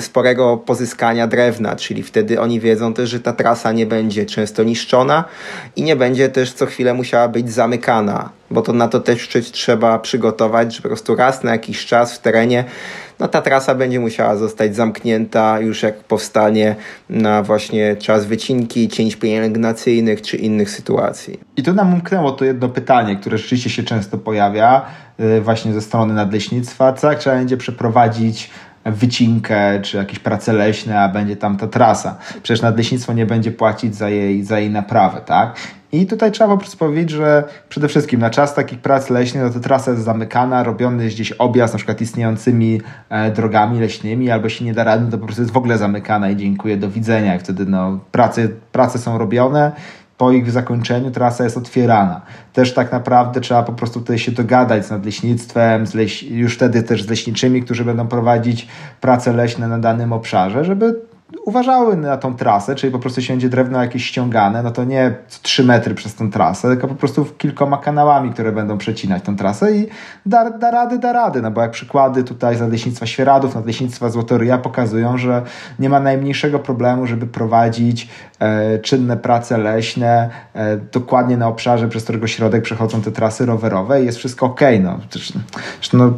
[0.00, 5.24] sporego pozyskania drewna, czyli wtedy oni wiedzą też, że ta trasa nie będzie często niszczona
[5.76, 9.98] i nie będzie też co chwilę musiała być zamykana, bo to na to też trzeba
[9.98, 12.64] przygotować, że po prostu raz na jakiś czas w terenie
[13.20, 16.76] no ta trasa będzie musiała zostać zamknięta już jak powstanie
[17.10, 21.40] na właśnie czas wycinki, cięć pielęgnacyjnych czy innych sytuacji.
[21.56, 24.82] I tu nam umknęło to jedno pytanie, które rzeczywiście się często pojawia
[25.20, 26.92] y, właśnie ze strony nadleśnictwa.
[26.92, 28.50] Co jak trzeba będzie przeprowadzić
[28.84, 32.18] wycinkę czy jakieś prace leśne, a będzie tam ta trasa.
[32.42, 35.56] Przecież nadleśnictwo nie będzie płacić za jej, za jej naprawę, tak?
[35.92, 39.50] I tutaj trzeba po prostu powiedzieć, że przede wszystkim na czas takich prac leśnych no
[39.50, 44.48] to trasa jest zamykana, robiony jest gdzieś objazd na przykład istniejącymi e, drogami leśnymi, albo
[44.48, 47.36] się nie da rady, to po prostu jest w ogóle zamykana i dziękuję, do widzenia.
[47.36, 49.72] I wtedy no, prace, prace są robione,
[50.20, 52.20] po ich zakończeniu trasa jest otwierana.
[52.52, 56.22] Też tak naprawdę trzeba po prostu tutaj się dogadać z nadleśnictwem, z leś...
[56.22, 58.68] już wtedy też z leśniczymi, którzy będą prowadzić
[59.00, 61.00] prace leśne na danym obszarze, żeby
[61.44, 65.14] uważały na tą trasę, czyli po prostu się będzie drewno jakieś ściągane, no to nie
[65.42, 69.76] 3 metry przez tą trasę, tylko po prostu kilkoma kanałami, które będą przecinać tą trasę
[69.76, 69.86] i
[70.26, 74.58] da, da rady, da rady, no bo jak przykłady tutaj z Nadleśnictwa Świeradów, Nadleśnictwa Złotoryja
[74.58, 75.42] pokazują, że
[75.78, 78.08] nie ma najmniejszego problemu, żeby prowadzić
[78.38, 84.02] e, czynne prace leśne e, dokładnie na obszarze, przez którego środek przechodzą te trasy rowerowe
[84.02, 84.98] i jest wszystko ok, no.
[85.10, 85.40] Zresztą,
[85.92, 86.12] no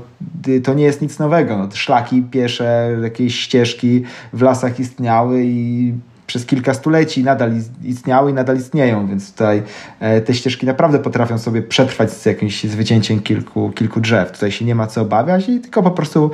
[0.64, 4.03] to nie jest nic nowego, no, szlaki piesze, jakieś ścieżki
[4.33, 5.93] w lasach istniały i
[6.27, 7.53] przez kilka stuleci nadal
[7.85, 9.62] istniały i nadal istnieją, więc tutaj
[10.01, 14.33] e, te ścieżki naprawdę potrafią sobie przetrwać z jakimś z wycięciem kilku, kilku drzew.
[14.33, 16.31] Tutaj się nie ma co obawiać i tylko po prostu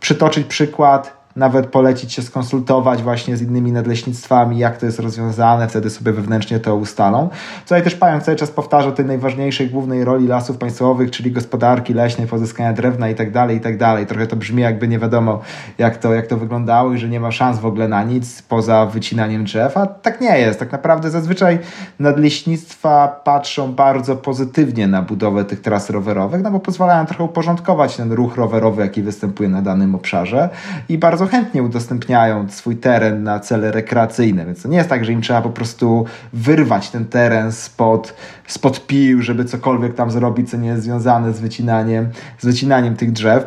[0.00, 5.90] przytoczyć przykład nawet polecić się skonsultować właśnie z innymi nadleśnictwami, jak to jest rozwiązane, wtedy
[5.90, 7.28] sobie wewnętrznie to ustalą.
[7.62, 12.26] Tutaj też Pająk cały czas powtarza tej najważniejszej, głównej roli lasów państwowych, czyli gospodarki leśnej,
[12.26, 14.06] pozyskania drewna i tak dalej, i tak dalej.
[14.06, 15.40] Trochę to brzmi jakby nie wiadomo,
[15.78, 18.86] jak to, jak to wyglądało i że nie ma szans w ogóle na nic poza
[18.86, 20.58] wycinaniem drzew, a tak nie jest.
[20.58, 21.58] Tak naprawdę zazwyczaj
[21.98, 28.12] nadleśnictwa patrzą bardzo pozytywnie na budowę tych tras rowerowych, no bo pozwalają trochę uporządkować ten
[28.12, 30.48] ruch rowerowy, jaki występuje na danym obszarze
[30.88, 35.04] i bardzo bardzo chętnie udostępniają swój teren na cele rekreacyjne, więc to nie jest tak,
[35.04, 38.14] że im trzeba po prostu wyrwać ten teren spod,
[38.46, 42.08] spod pił, żeby cokolwiek tam zrobić, co nie jest związane z wycinaniem,
[42.38, 43.44] z wycinaniem tych drzew.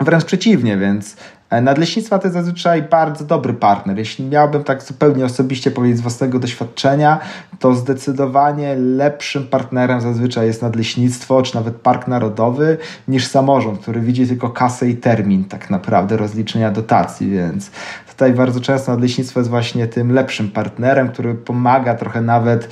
[0.00, 1.16] Wręcz przeciwnie, więc
[1.60, 3.98] nadleśnictwa to jest zazwyczaj bardzo dobry partner.
[3.98, 7.18] Jeśli miałbym tak zupełnie osobiście powiedzieć z własnego doświadczenia,
[7.58, 12.78] to zdecydowanie lepszym partnerem zazwyczaj jest nadleśnictwo, czy nawet park narodowy,
[13.08, 17.70] niż samorząd, który widzi tylko kasę i termin tak naprawdę rozliczenia dotacji, więc
[18.08, 22.68] tutaj bardzo często nadleśnictwo jest właśnie tym lepszym partnerem, który pomaga trochę nawet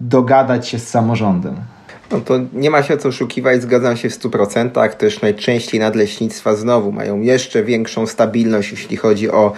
[0.00, 1.56] dogadać się z samorządem.
[2.10, 4.90] No to nie ma się co oszukiwać, zgadzam się w 100%.
[4.94, 9.52] Też najczęściej nadleśnictwa znowu mają jeszcze większą stabilność, jeśli chodzi o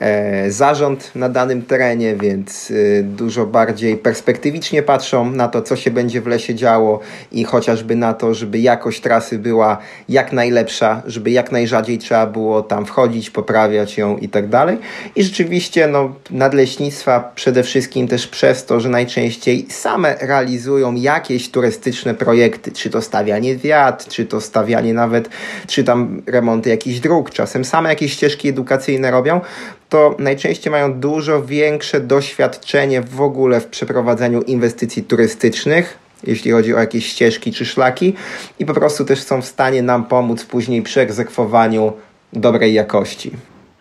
[0.00, 5.90] e, zarząd na danym terenie, więc e, dużo bardziej perspektywicznie patrzą na to, co się
[5.90, 7.00] będzie w lesie działo
[7.32, 9.78] i chociażby na to, żeby jakość trasy była
[10.08, 14.78] jak najlepsza, żeby jak najrzadziej trzeba było tam wchodzić, poprawiać ją i tak dalej.
[15.16, 22.14] I rzeczywiście no, nadleśnictwa przede wszystkim też przez to, że najczęściej same realizują jakieś turystyczne
[22.14, 25.28] projekty, czy to stawianie wiat, czy to stawianie nawet,
[25.66, 29.40] czy tam remonty jakichś dróg, czasem same jakieś ścieżki edukacyjne robią,
[29.88, 36.78] to najczęściej mają dużo większe doświadczenie w ogóle w przeprowadzeniu inwestycji turystycznych, jeśli chodzi o
[36.78, 38.14] jakieś ścieżki czy szlaki
[38.58, 41.92] i po prostu też są w stanie nam pomóc później przy egzekwowaniu
[42.32, 43.30] dobrej jakości.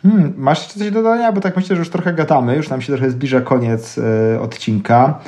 [0.03, 1.31] Hmm, masz coś do dodania?
[1.31, 4.01] Bo tak myślę, że już trochę gadamy, już nam się trochę zbliża koniec y,
[4.41, 5.19] odcinka,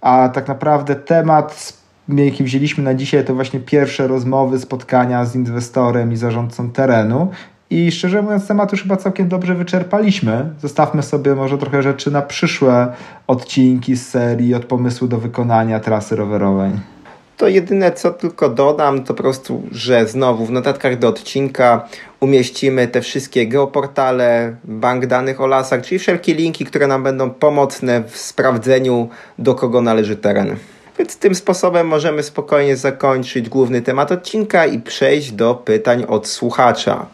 [0.00, 1.77] a tak naprawdę temat
[2.08, 7.30] jaki wzięliśmy na dzisiaj, to właśnie pierwsze rozmowy, spotkania z inwestorem i zarządcą terenu.
[7.70, 10.50] I szczerze mówiąc, temat już chyba całkiem dobrze wyczerpaliśmy.
[10.60, 12.92] Zostawmy sobie może trochę rzeczy na przyszłe
[13.26, 16.70] odcinki z serii od pomysłu do wykonania trasy rowerowej.
[17.36, 21.88] To jedyne co tylko dodam, to po prostu, że znowu w notatkach do odcinka
[22.20, 28.02] umieścimy te wszystkie geoportale, bank danych o lasach, czyli wszelkie linki, które nam będą pomocne
[28.08, 30.56] w sprawdzeniu, do kogo należy teren.
[30.98, 37.06] Więc tym sposobem możemy spokojnie zakończyć główny temat odcinka i przejść do pytań od słuchacza.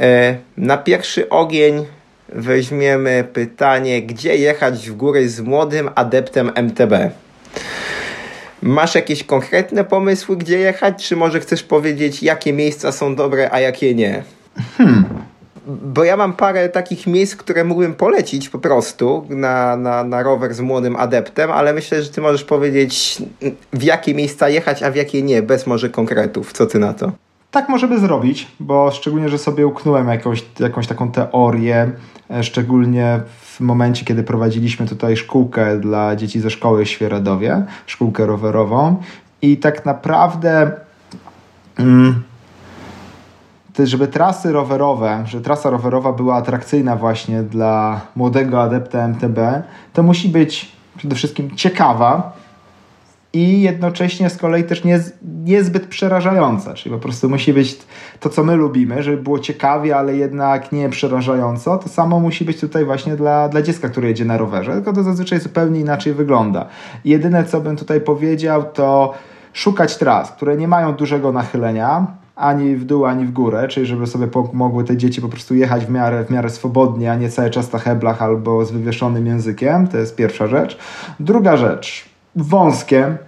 [0.00, 1.86] E, na pierwszy ogień
[2.28, 6.92] weźmiemy pytanie, gdzie jechać w góry z młodym adeptem MTB?
[8.62, 13.60] Masz jakieś konkretne pomysły, gdzie jechać, czy może chcesz powiedzieć, jakie miejsca są dobre, a
[13.60, 14.22] jakie nie?
[14.76, 15.04] Hmm
[15.68, 20.54] bo ja mam parę takich miejsc, które mógłbym polecić po prostu na, na, na rower
[20.54, 23.22] z młodym adeptem, ale myślę, że ty możesz powiedzieć,
[23.72, 26.52] w jakie miejsca jechać, a w jakie nie, bez może konkretów.
[26.52, 27.12] Co ty na to?
[27.50, 31.90] Tak możemy zrobić, bo szczególnie, że sobie uknąłem jakąś, jakąś taką teorię,
[32.30, 38.26] e, szczególnie w momencie, kiedy prowadziliśmy tutaj szkółkę dla dzieci ze szkoły w Świeradowie, szkółkę
[38.26, 39.02] rowerową
[39.42, 40.70] i tak naprawdę...
[41.78, 42.22] Mm,
[43.86, 49.38] żeby trasy rowerowe, że trasa rowerowa była atrakcyjna właśnie dla młodego adepta MTB,
[49.92, 52.32] to musi być przede wszystkim ciekawa
[53.32, 55.00] i jednocześnie z kolei też nie,
[55.44, 56.74] niezbyt przerażająca.
[56.74, 57.78] Czyli po prostu musi być
[58.20, 61.78] to, co my lubimy, żeby było ciekawie, ale jednak nie przerażająco.
[61.78, 65.02] To samo musi być tutaj właśnie dla, dla dziecka, które jedzie na rowerze, tylko to
[65.02, 66.66] zazwyczaj zupełnie inaczej wygląda.
[67.04, 69.14] Jedyne, co bym tutaj powiedział, to
[69.52, 72.06] szukać tras, które nie mają dużego nachylenia,
[72.38, 75.86] ani w dół, ani w górę, czyli żeby sobie mogły te dzieci po prostu jechać
[75.86, 79.86] w miarę, w miarę swobodnie, a nie cały czas na heblach albo z wywieszonym językiem.
[79.86, 80.78] To jest pierwsza rzecz.
[81.20, 82.04] Druga rzecz,
[82.36, 83.18] wąskie,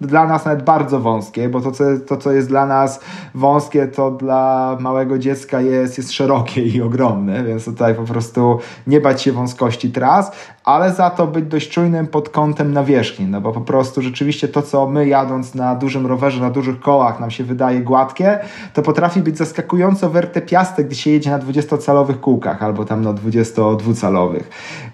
[0.00, 3.00] dla nas nawet bardzo wąskie, bo to co, to, co jest dla nas
[3.34, 9.00] wąskie, to dla małego dziecka jest, jest szerokie i ogromne, więc tutaj po prostu nie
[9.00, 10.32] bać się wąskości tras,
[10.64, 14.62] ale za to być dość czujnym pod kątem nawierzchni, no bo po prostu rzeczywiście to,
[14.62, 18.38] co my jadąc na dużym rowerze, na dużych kołach nam się wydaje gładkie,
[18.74, 24.44] to potrafi być zaskakująco wertepiaste, gdy się jedzie na 20-calowych kółkach albo tam na 22-calowych,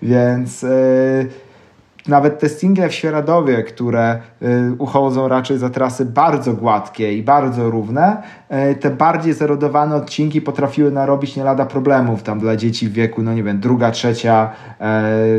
[0.02, 0.62] więc...
[0.62, 1.51] Yy
[2.08, 7.70] nawet te single w Świeradowie, które y, uchodzą raczej za trasy bardzo gładkie i bardzo
[7.70, 8.22] równe,
[8.70, 13.22] y, te bardziej zerodowane odcinki potrafiły narobić nie lada problemów tam dla dzieci w wieku,
[13.22, 14.50] no nie wiem, druga, trzecia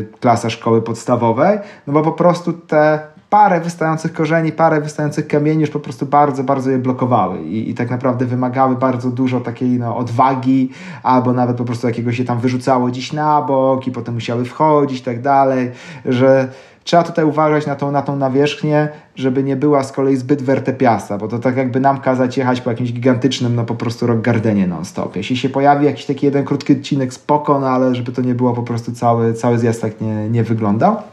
[0.02, 5.62] y, klasa szkoły podstawowej, no bo po prostu te parę wystających korzeni, parę wystających kamieni
[5.62, 9.70] już po prostu bardzo, bardzo je blokowały i, i tak naprawdę wymagały bardzo dużo takiej
[9.70, 10.70] no, odwagi,
[11.04, 15.00] albo nawet po prostu jakiegoś się tam wyrzucało dziś na bok i potem musiały wchodzić
[15.00, 15.72] i tak dalej,
[16.06, 16.48] że
[16.84, 21.18] trzeba tutaj uważać na tą, na tą nawierzchnię, żeby nie była z kolei zbyt wertepiasta,
[21.18, 24.68] bo to tak jakby nam kazać jechać po jakimś gigantycznym, no po prostu rock gardenie
[24.68, 25.16] non-stop.
[25.16, 28.54] Jeśli się pojawi jakiś taki jeden krótki odcinek, spoko, no ale żeby to nie było
[28.54, 31.13] po prostu cały, cały zjazd tak nie, nie wyglądał.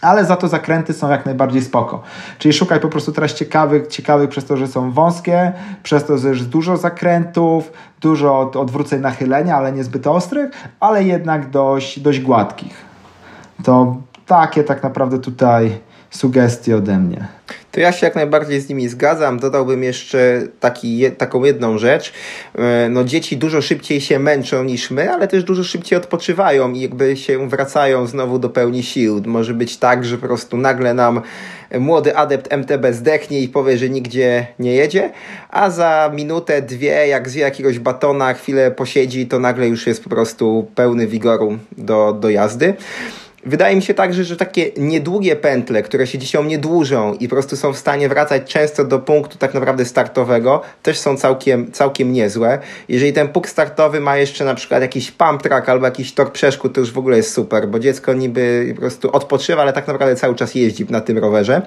[0.00, 2.02] Ale za to zakręty są jak najbardziej spoko.
[2.38, 6.28] Czyli szukaj po prostu teraz ciekawych, ciekawych przez to, że są wąskie, przez to, że
[6.28, 12.84] jest dużo zakrętów, dużo odwróceń nachylenia, ale niezbyt ostrych, ale jednak dość, dość gładkich.
[13.64, 13.96] To
[14.26, 15.80] takie tak naprawdę tutaj
[16.10, 17.28] sugestie ode mnie.
[17.72, 19.38] To ja się jak najbardziej z nimi zgadzam.
[19.38, 22.12] Dodałbym jeszcze taki, taką jedną rzecz.
[22.54, 26.80] E, no, dzieci dużo szybciej się męczą niż my, ale też dużo szybciej odpoczywają i
[26.80, 29.22] jakby się wracają znowu do pełni sił.
[29.26, 31.20] Może być tak, że po prostu nagle nam
[31.78, 35.12] młody adept MTB zdechnie i powie, że nigdzie nie jedzie,
[35.48, 40.10] a za minutę, dwie, jak zje jakiegoś batona, chwilę posiedzi, to nagle już jest po
[40.10, 42.74] prostu pełny wigoru do, do jazdy.
[43.44, 47.34] Wydaje mi się także, że takie niedługie pętle, które się dzisiaj nie dłużą i po
[47.34, 52.12] prostu są w stanie wracać często do punktu tak naprawdę startowego, też są całkiem, całkiem
[52.12, 52.58] niezłe.
[52.88, 56.74] Jeżeli ten punkt startowy ma jeszcze na przykład jakiś pump track albo jakiś tor przeszkód,
[56.74, 60.16] to już w ogóle jest super, bo dziecko niby po prostu odpoczywa, ale tak naprawdę
[60.16, 61.62] cały czas jeździ na tym rowerze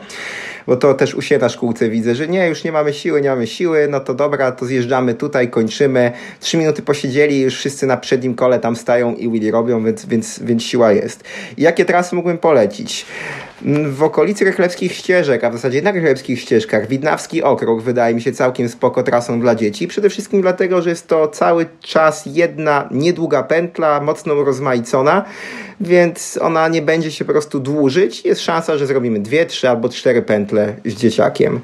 [0.67, 3.30] bo to też u siebie na szkółce widzę, że nie, już nie mamy siły, nie
[3.30, 6.11] mamy siły, no to dobra, to zjeżdżamy tutaj, kończymy.
[6.39, 10.39] Trzy minuty posiedzieli, już wszyscy na przednim kole tam stają i Willy robią, więc, więc,
[10.39, 11.24] więc siła jest.
[11.57, 13.05] I jakie trasy mógłbym polecić?
[13.89, 18.32] W okolicy Rychlewskich Ścieżek, a w zasadzie na Rychlewskich Ścieżkach, Widnawski Okrąg wydaje mi się
[18.32, 19.88] całkiem spoko trasą dla dzieci.
[19.88, 25.26] Przede wszystkim dlatego, że jest to cały czas jedna niedługa pętla, mocno urozmaicona,
[25.82, 28.26] więc ona nie będzie się po prostu dłużyć.
[28.26, 31.59] Jest szansa, że zrobimy dwie, trzy albo cztery pętle z dzieciakiem.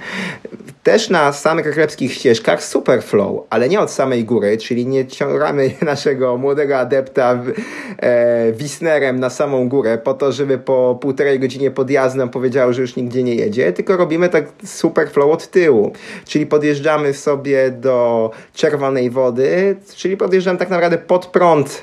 [0.84, 5.72] Też na samych rychlewskich ścieżkach super flow, ale nie od samej góry, czyli nie ciągamy
[5.82, 7.44] naszego młodego adepta
[8.00, 12.96] e, Wisnerem na samą górę po to, żeby po półtorej godzinie podjazdem powiedział, że już
[12.96, 15.94] nigdzie nie jedzie, tylko robimy tak super flow od tyłu.
[16.26, 21.82] Czyli podjeżdżamy sobie do czerwonej wody, czyli podjeżdżamy tak naprawdę pod prąd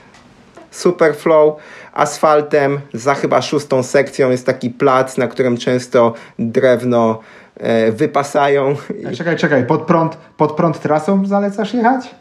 [0.71, 1.57] super flow
[1.93, 2.81] asfaltem.
[2.95, 7.19] Za chyba szóstą sekcją jest taki plac, na którym często drewno
[7.57, 8.77] e, wypasają.
[9.17, 12.15] Czekaj, czekaj, pod prąd, pod prąd trasą zalecasz jechać?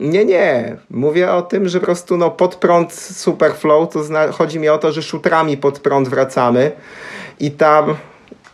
[0.00, 0.76] Nie, nie.
[0.90, 4.78] Mówię o tym, że po prostu no, pod prąd Superflow, to zna- chodzi mi o
[4.78, 6.72] to, że szutrami pod prąd wracamy
[7.42, 7.94] i tam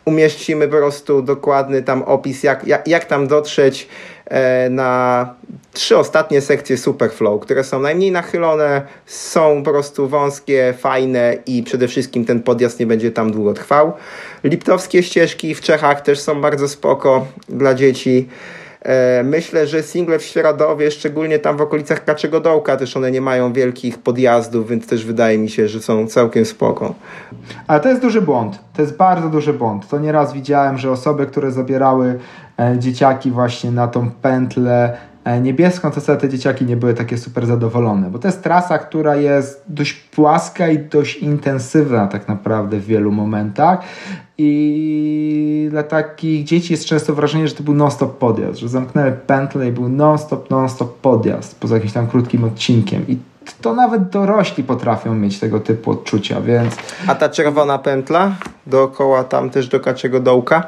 [0.04, 3.88] umieścimy po prostu dokładny tam opis, jak, jak, jak tam dotrzeć
[4.26, 5.34] e, na
[5.72, 11.88] trzy ostatnie sekcje Superflow, które są najmniej nachylone, są po prostu wąskie, fajne i przede
[11.88, 13.92] wszystkim ten podjazd nie będzie tam długo trwał.
[14.44, 18.28] Liptowskie ścieżki w Czechach też są bardzo spoko dla dzieci.
[18.82, 23.20] E, myślę, że single w Świeradowie, szczególnie tam w okolicach Kaczego Dołka, też one nie
[23.20, 26.94] mają wielkich podjazdów, więc też wydaje mi się, że są całkiem spoko.
[27.66, 28.58] Ale to jest duży błąd.
[28.76, 29.88] To jest bardzo duży błąd.
[29.88, 32.18] To nieraz widziałem, że osoby, które zabierały
[32.60, 37.46] e, dzieciaki właśnie na tą pętlę e, niebieską, to te dzieciaki nie były takie super
[37.46, 42.84] zadowolone, bo to jest trasa, która jest dość płaska i dość intensywna tak naprawdę w
[42.84, 43.78] wielu momentach
[44.38, 49.68] i dla takich dzieci jest często wrażenie, że to był non-stop podjazd, że zamknęły pętlę
[49.68, 53.18] i był non-stop, non-stop podjazd poza jakimś tam krótkim odcinkiem i
[53.60, 56.76] to nawet dorośli potrafią mieć tego typu odczucia, więc...
[57.06, 58.36] A ta czerwona pętla
[58.66, 60.66] dookoła tam też do Kaczego Dołka?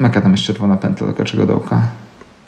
[0.00, 1.82] Jaka tam jest czerwona pętla do Kaczego Dołka?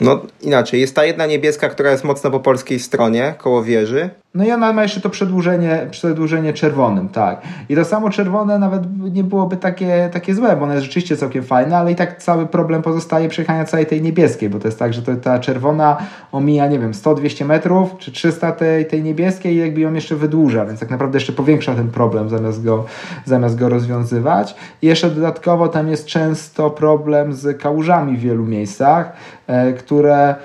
[0.01, 4.09] No inaczej, jest ta jedna niebieska, która jest mocno po polskiej stronie, koło wieży.
[4.35, 7.41] No i ona ma jeszcze to przedłużenie, przedłużenie czerwonym, tak.
[7.69, 8.81] I to samo czerwone nawet
[9.13, 12.45] nie byłoby takie, takie złe, bo ona jest rzeczywiście całkiem fajna, ale i tak cały
[12.45, 15.97] problem pozostaje przejechania całej tej niebieskiej, bo to jest tak, że to, ta czerwona
[16.31, 20.65] omija, nie wiem, 100-200 metrów, czy 300 tej, tej niebieskiej i jakby ją jeszcze wydłuża,
[20.65, 22.85] więc tak naprawdę jeszcze powiększa ten problem zamiast go,
[23.25, 24.55] zamiast go rozwiązywać.
[24.81, 29.13] I jeszcze dodatkowo tam jest często problem z kałużami w wielu miejscach,
[29.47, 30.35] e, które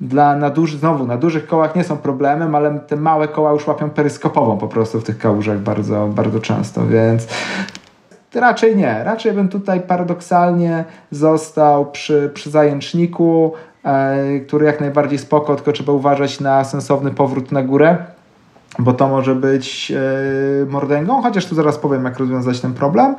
[0.00, 3.66] dla, na duży, znowu na dużych kołach nie są problemem, ale te małe koła już
[3.66, 7.26] łapią peryskopową po prostu w tych kałużach bardzo, bardzo często, więc
[8.34, 9.04] raczej nie.
[9.04, 13.52] Raczej bym tutaj paradoksalnie został przy, przy zajęczniku,
[13.84, 17.96] e, który jak najbardziej spoko, tylko trzeba uważać na sensowny powrót na górę
[18.78, 23.16] bo to może być e, mordęgą, chociaż tu zaraz powiem, jak rozwiązać ten problem.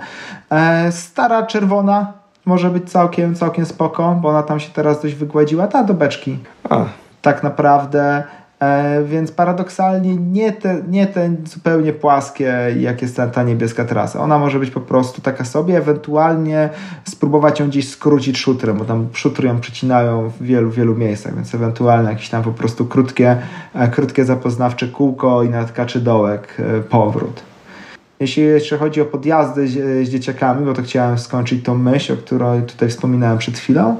[0.51, 5.67] E, stara czerwona może być całkiem, całkiem spoko, bo ona tam się teraz dość wygładziła,
[5.67, 6.37] ta do beczki.
[6.69, 6.85] A.
[7.21, 8.23] Tak naprawdę.
[8.59, 14.19] E, więc paradoksalnie nie te, nie te zupełnie płaskie, jak jest ta, ta niebieska trasa.
[14.19, 16.69] Ona może być po prostu taka sobie, ewentualnie
[17.03, 21.55] spróbować ją gdzieś skrócić szutrem, bo tam szutry ją przecinają w wielu, wielu miejscach, więc
[21.55, 23.37] ewentualnie jakieś tam po prostu krótkie,
[23.73, 27.48] e, krótkie zapoznawcze kółko i na tkaczy dołek e, powrót.
[28.19, 32.17] Jeśli jeszcze chodzi o podjazdy z, z dzieciakami, bo to chciałem skończyć tą myśl, o
[32.17, 33.97] której tutaj wspominałem przed chwilą.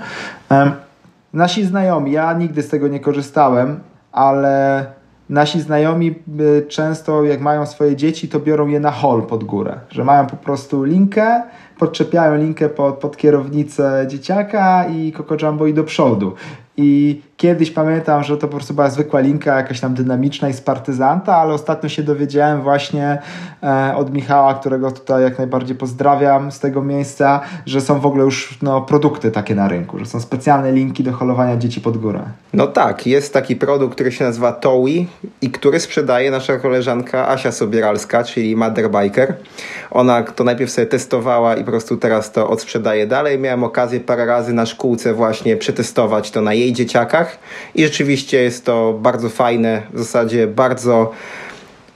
[1.33, 3.79] Nasi znajomi, ja nigdy z tego nie korzystałem,
[4.11, 4.85] ale
[5.29, 9.79] nasi znajomi y, często jak mają swoje dzieci, to biorą je na hol pod górę,
[9.89, 11.43] że mają po prostu linkę,
[11.79, 16.33] podczepiają linkę pod, pod kierownicę dzieciaka i Coco Jumbo i do przodu.
[16.81, 20.61] I kiedyś pamiętam, że to po prostu była zwykła linka, jakaś tam dynamiczna i z
[20.61, 23.17] partyzanta, ale ostatnio się dowiedziałem właśnie
[23.63, 28.23] e, od Michała, którego tutaj jak najbardziej pozdrawiam z tego miejsca, że są w ogóle
[28.23, 32.21] już no, produkty takie na rynku, że są specjalne linki do holowania dzieci pod górę.
[32.53, 35.07] No tak, jest taki produkt, który się nazywa Towi
[35.41, 39.35] i który sprzedaje nasza koleżanka Asia Sobieralska, czyli Mother Biker.
[39.91, 43.39] Ona to najpierw sobie testowała i po prostu teraz to odsprzedaje dalej.
[43.39, 47.39] Miałem okazję parę razy na szkółce właśnie przetestować to na jej dzieciakach
[47.75, 51.11] i rzeczywiście jest to bardzo fajne, w zasadzie bardzo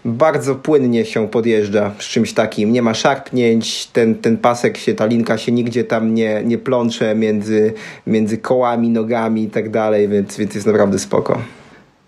[0.05, 2.71] bardzo płynnie się podjeżdża z czymś takim.
[2.71, 7.15] Nie ma szarpnięć, ten, ten pasek się, ta linka się nigdzie tam nie, nie plącze
[7.15, 7.73] między,
[8.07, 11.41] między kołami, nogami i tak dalej, więc, więc jest naprawdę spoko.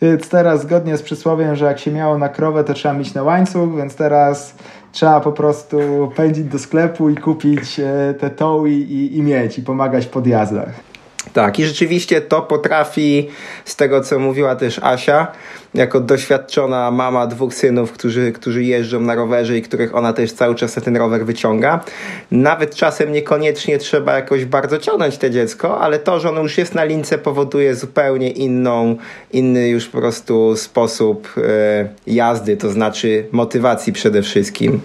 [0.05, 3.23] Więc teraz zgodnie z przysłowiem, że jak się miało na krowę, to trzeba mieć na
[3.23, 4.55] łańcuch, więc teraz
[4.91, 5.77] trzeba po prostu
[6.15, 10.94] pędzić do sklepu i kupić e, te toły i, i mieć i pomagać w podjazdach.
[11.35, 13.29] Tak, i rzeczywiście to potrafi,
[13.65, 15.27] z tego co mówiła też Asia,
[15.73, 20.55] jako doświadczona mama dwóch synów, którzy, którzy jeżdżą na rowerze i których ona też cały
[20.55, 21.83] czas ten rower wyciąga.
[22.31, 26.75] Nawet czasem niekoniecznie trzeba jakoś bardzo ciągnąć te dziecko, ale to, że ono już jest
[26.75, 28.97] na lince powoduje zupełnie inną,
[29.31, 34.81] inny już po prostu sposób e, jazdy, to znaczy motywacji przede wszystkim.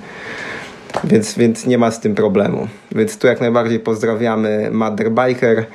[1.05, 2.69] Więc, więc nie ma z tym problemu.
[2.93, 5.67] Więc tu jak najbardziej pozdrawiamy Mother Biker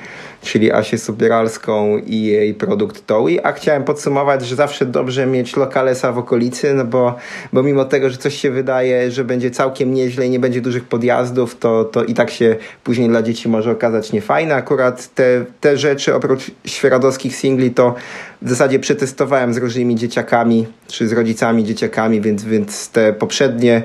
[0.42, 6.12] czyli Asię Subieralską i jej produkt Towi, a chciałem podsumować, że zawsze dobrze mieć lokalesa
[6.12, 7.14] w okolicy, no bo,
[7.52, 10.84] bo mimo tego, że coś się wydaje, że będzie całkiem nieźle i nie będzie dużych
[10.84, 14.54] podjazdów, to, to i tak się później dla dzieci może okazać niefajne.
[14.54, 17.94] Akurat te, te rzeczy oprócz świeradowskich singli to
[18.42, 23.82] w zasadzie przetestowałem z różnymi dzieciakami, czy z rodzicami dzieciakami, więc, więc te poprzednie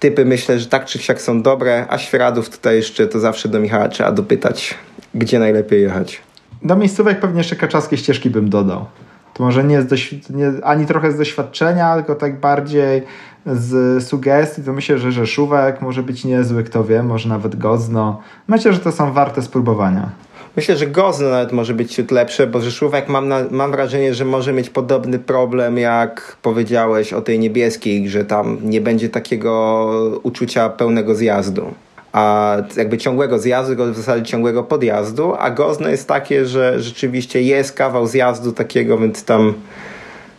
[0.00, 3.60] typy myślę, że tak czy siak są dobre, a świeradów tutaj jeszcze to zawsze do
[3.60, 4.74] Michała trzeba dopytać
[5.14, 6.22] gdzie najlepiej jechać?
[6.62, 8.86] Do miejscówek pewnie jeszcze kaczaskie ścieżki bym dodał.
[9.34, 13.02] To może nie, z nie ani trochę z doświadczenia, tylko tak bardziej
[13.46, 18.20] z sugestii, to myślę, że Rzeszówek może być niezły, kto wie, może nawet Gozno.
[18.48, 20.10] Myślę, że to są warte spróbowania.
[20.56, 24.24] Myślę, że Gozno nawet może być ciut lepsze, bo Rzeszówek mam, na, mam wrażenie, że
[24.24, 29.90] może mieć podobny problem, jak powiedziałeś o tej niebieskiej, że tam nie będzie takiego
[30.22, 31.74] uczucia pełnego zjazdu
[32.12, 37.72] a jakby ciągłego zjazdu, w zasadzie ciągłego podjazdu, a Gozno jest takie, że rzeczywiście jest
[37.72, 39.54] kawał zjazdu takiego, więc tam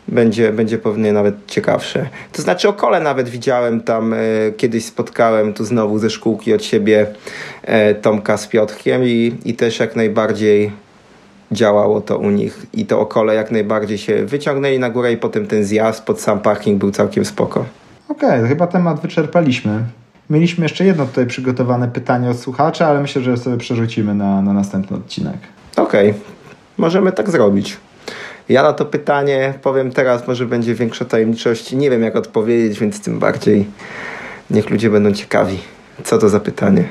[0.08, 2.10] będzie, będzie pewnie nawet ciekawsze.
[2.32, 4.18] To znaczy o kole nawet widziałem tam, e,
[4.58, 7.08] kiedyś spotkałem tu znowu ze szkółki od siebie
[7.64, 10.72] e, Tomka z Piotrkiem i, i też jak najbardziej
[11.52, 15.18] działało to u nich i to o kole jak najbardziej się wyciągnęli na górę i
[15.18, 17.66] potem ten zjazd pod sam parking był całkiem spoko.
[18.10, 19.84] Okej, okay, chyba temat wyczerpaliśmy.
[20.32, 24.54] Mieliśmy jeszcze jedno tutaj przygotowane pytanie od słuchacza, ale myślę, że sobie przerzucimy na, na
[24.54, 25.38] następny odcinek.
[25.78, 26.22] Okej, okay.
[26.78, 27.78] możemy tak zrobić.
[28.50, 31.72] Ja na to pytanie powiem teraz, może będzie większa tajemniczość.
[31.72, 33.68] Nie wiem, jak odpowiedzieć, więc tym bardziej
[34.50, 35.58] niech ludzie będą ciekawi.
[36.04, 36.84] Co to za pytanie?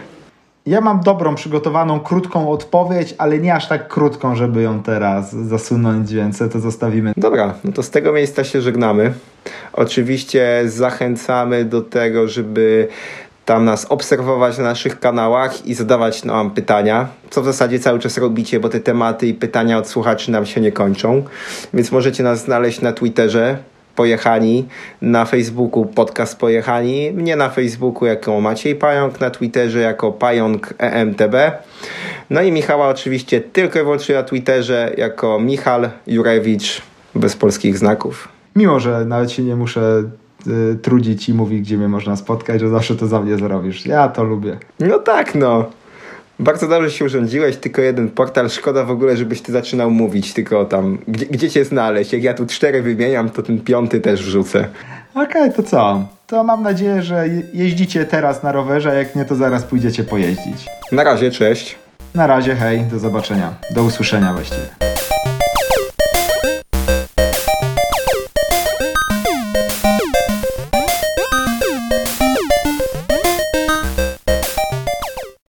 [0.66, 6.14] Ja mam dobrą, przygotowaną, krótką odpowiedź, ale nie aż tak krótką, żeby ją teraz zasunąć,
[6.14, 7.12] więc to zostawimy.
[7.16, 9.12] Dobra, no to z tego miejsca się żegnamy.
[9.72, 12.88] Oczywiście zachęcamy do tego, żeby
[13.50, 18.18] tam nas obserwować na naszych kanałach i zadawać nam pytania, co w zasadzie cały czas
[18.18, 21.24] robicie, bo te tematy i pytania od słuchaczy nam się nie kończą.
[21.74, 23.58] Więc możecie nas znaleźć na Twitterze,
[23.96, 24.68] Pojechani,
[25.02, 31.34] na Facebooku podcast Pojechani, mnie na Facebooku jako Maciej Pająk, na Twitterze jako Pająk EMTB.
[32.30, 36.82] No i Michała oczywiście tylko i wyłącznie na Twitterze jako Michal Jurewicz
[37.14, 38.28] bez polskich znaków.
[38.56, 40.02] Mimo, że nawet się nie muszę
[40.82, 43.86] trudzić i mówić, gdzie mnie można spotkać, że zawsze to za mnie zrobisz.
[43.86, 44.56] Ja to lubię.
[44.80, 45.64] No tak, no.
[46.38, 48.50] Bardzo dobrze się urządziłeś, tylko jeden portal.
[48.50, 52.12] Szkoda w ogóle, żebyś ty zaczynał mówić tylko tam, gdzie, gdzie cię znaleźć.
[52.12, 54.68] Jak ja tu cztery wymieniam, to ten piąty też wrzucę.
[55.14, 56.08] Okej, okay, to co?
[56.26, 60.66] To mam nadzieję, że jeździcie teraz na rowerze, a jak nie, to zaraz pójdziecie pojeździć.
[60.92, 61.78] Na razie, cześć.
[62.14, 63.54] Na razie, hej, do zobaczenia.
[63.74, 64.66] Do usłyszenia właściwie.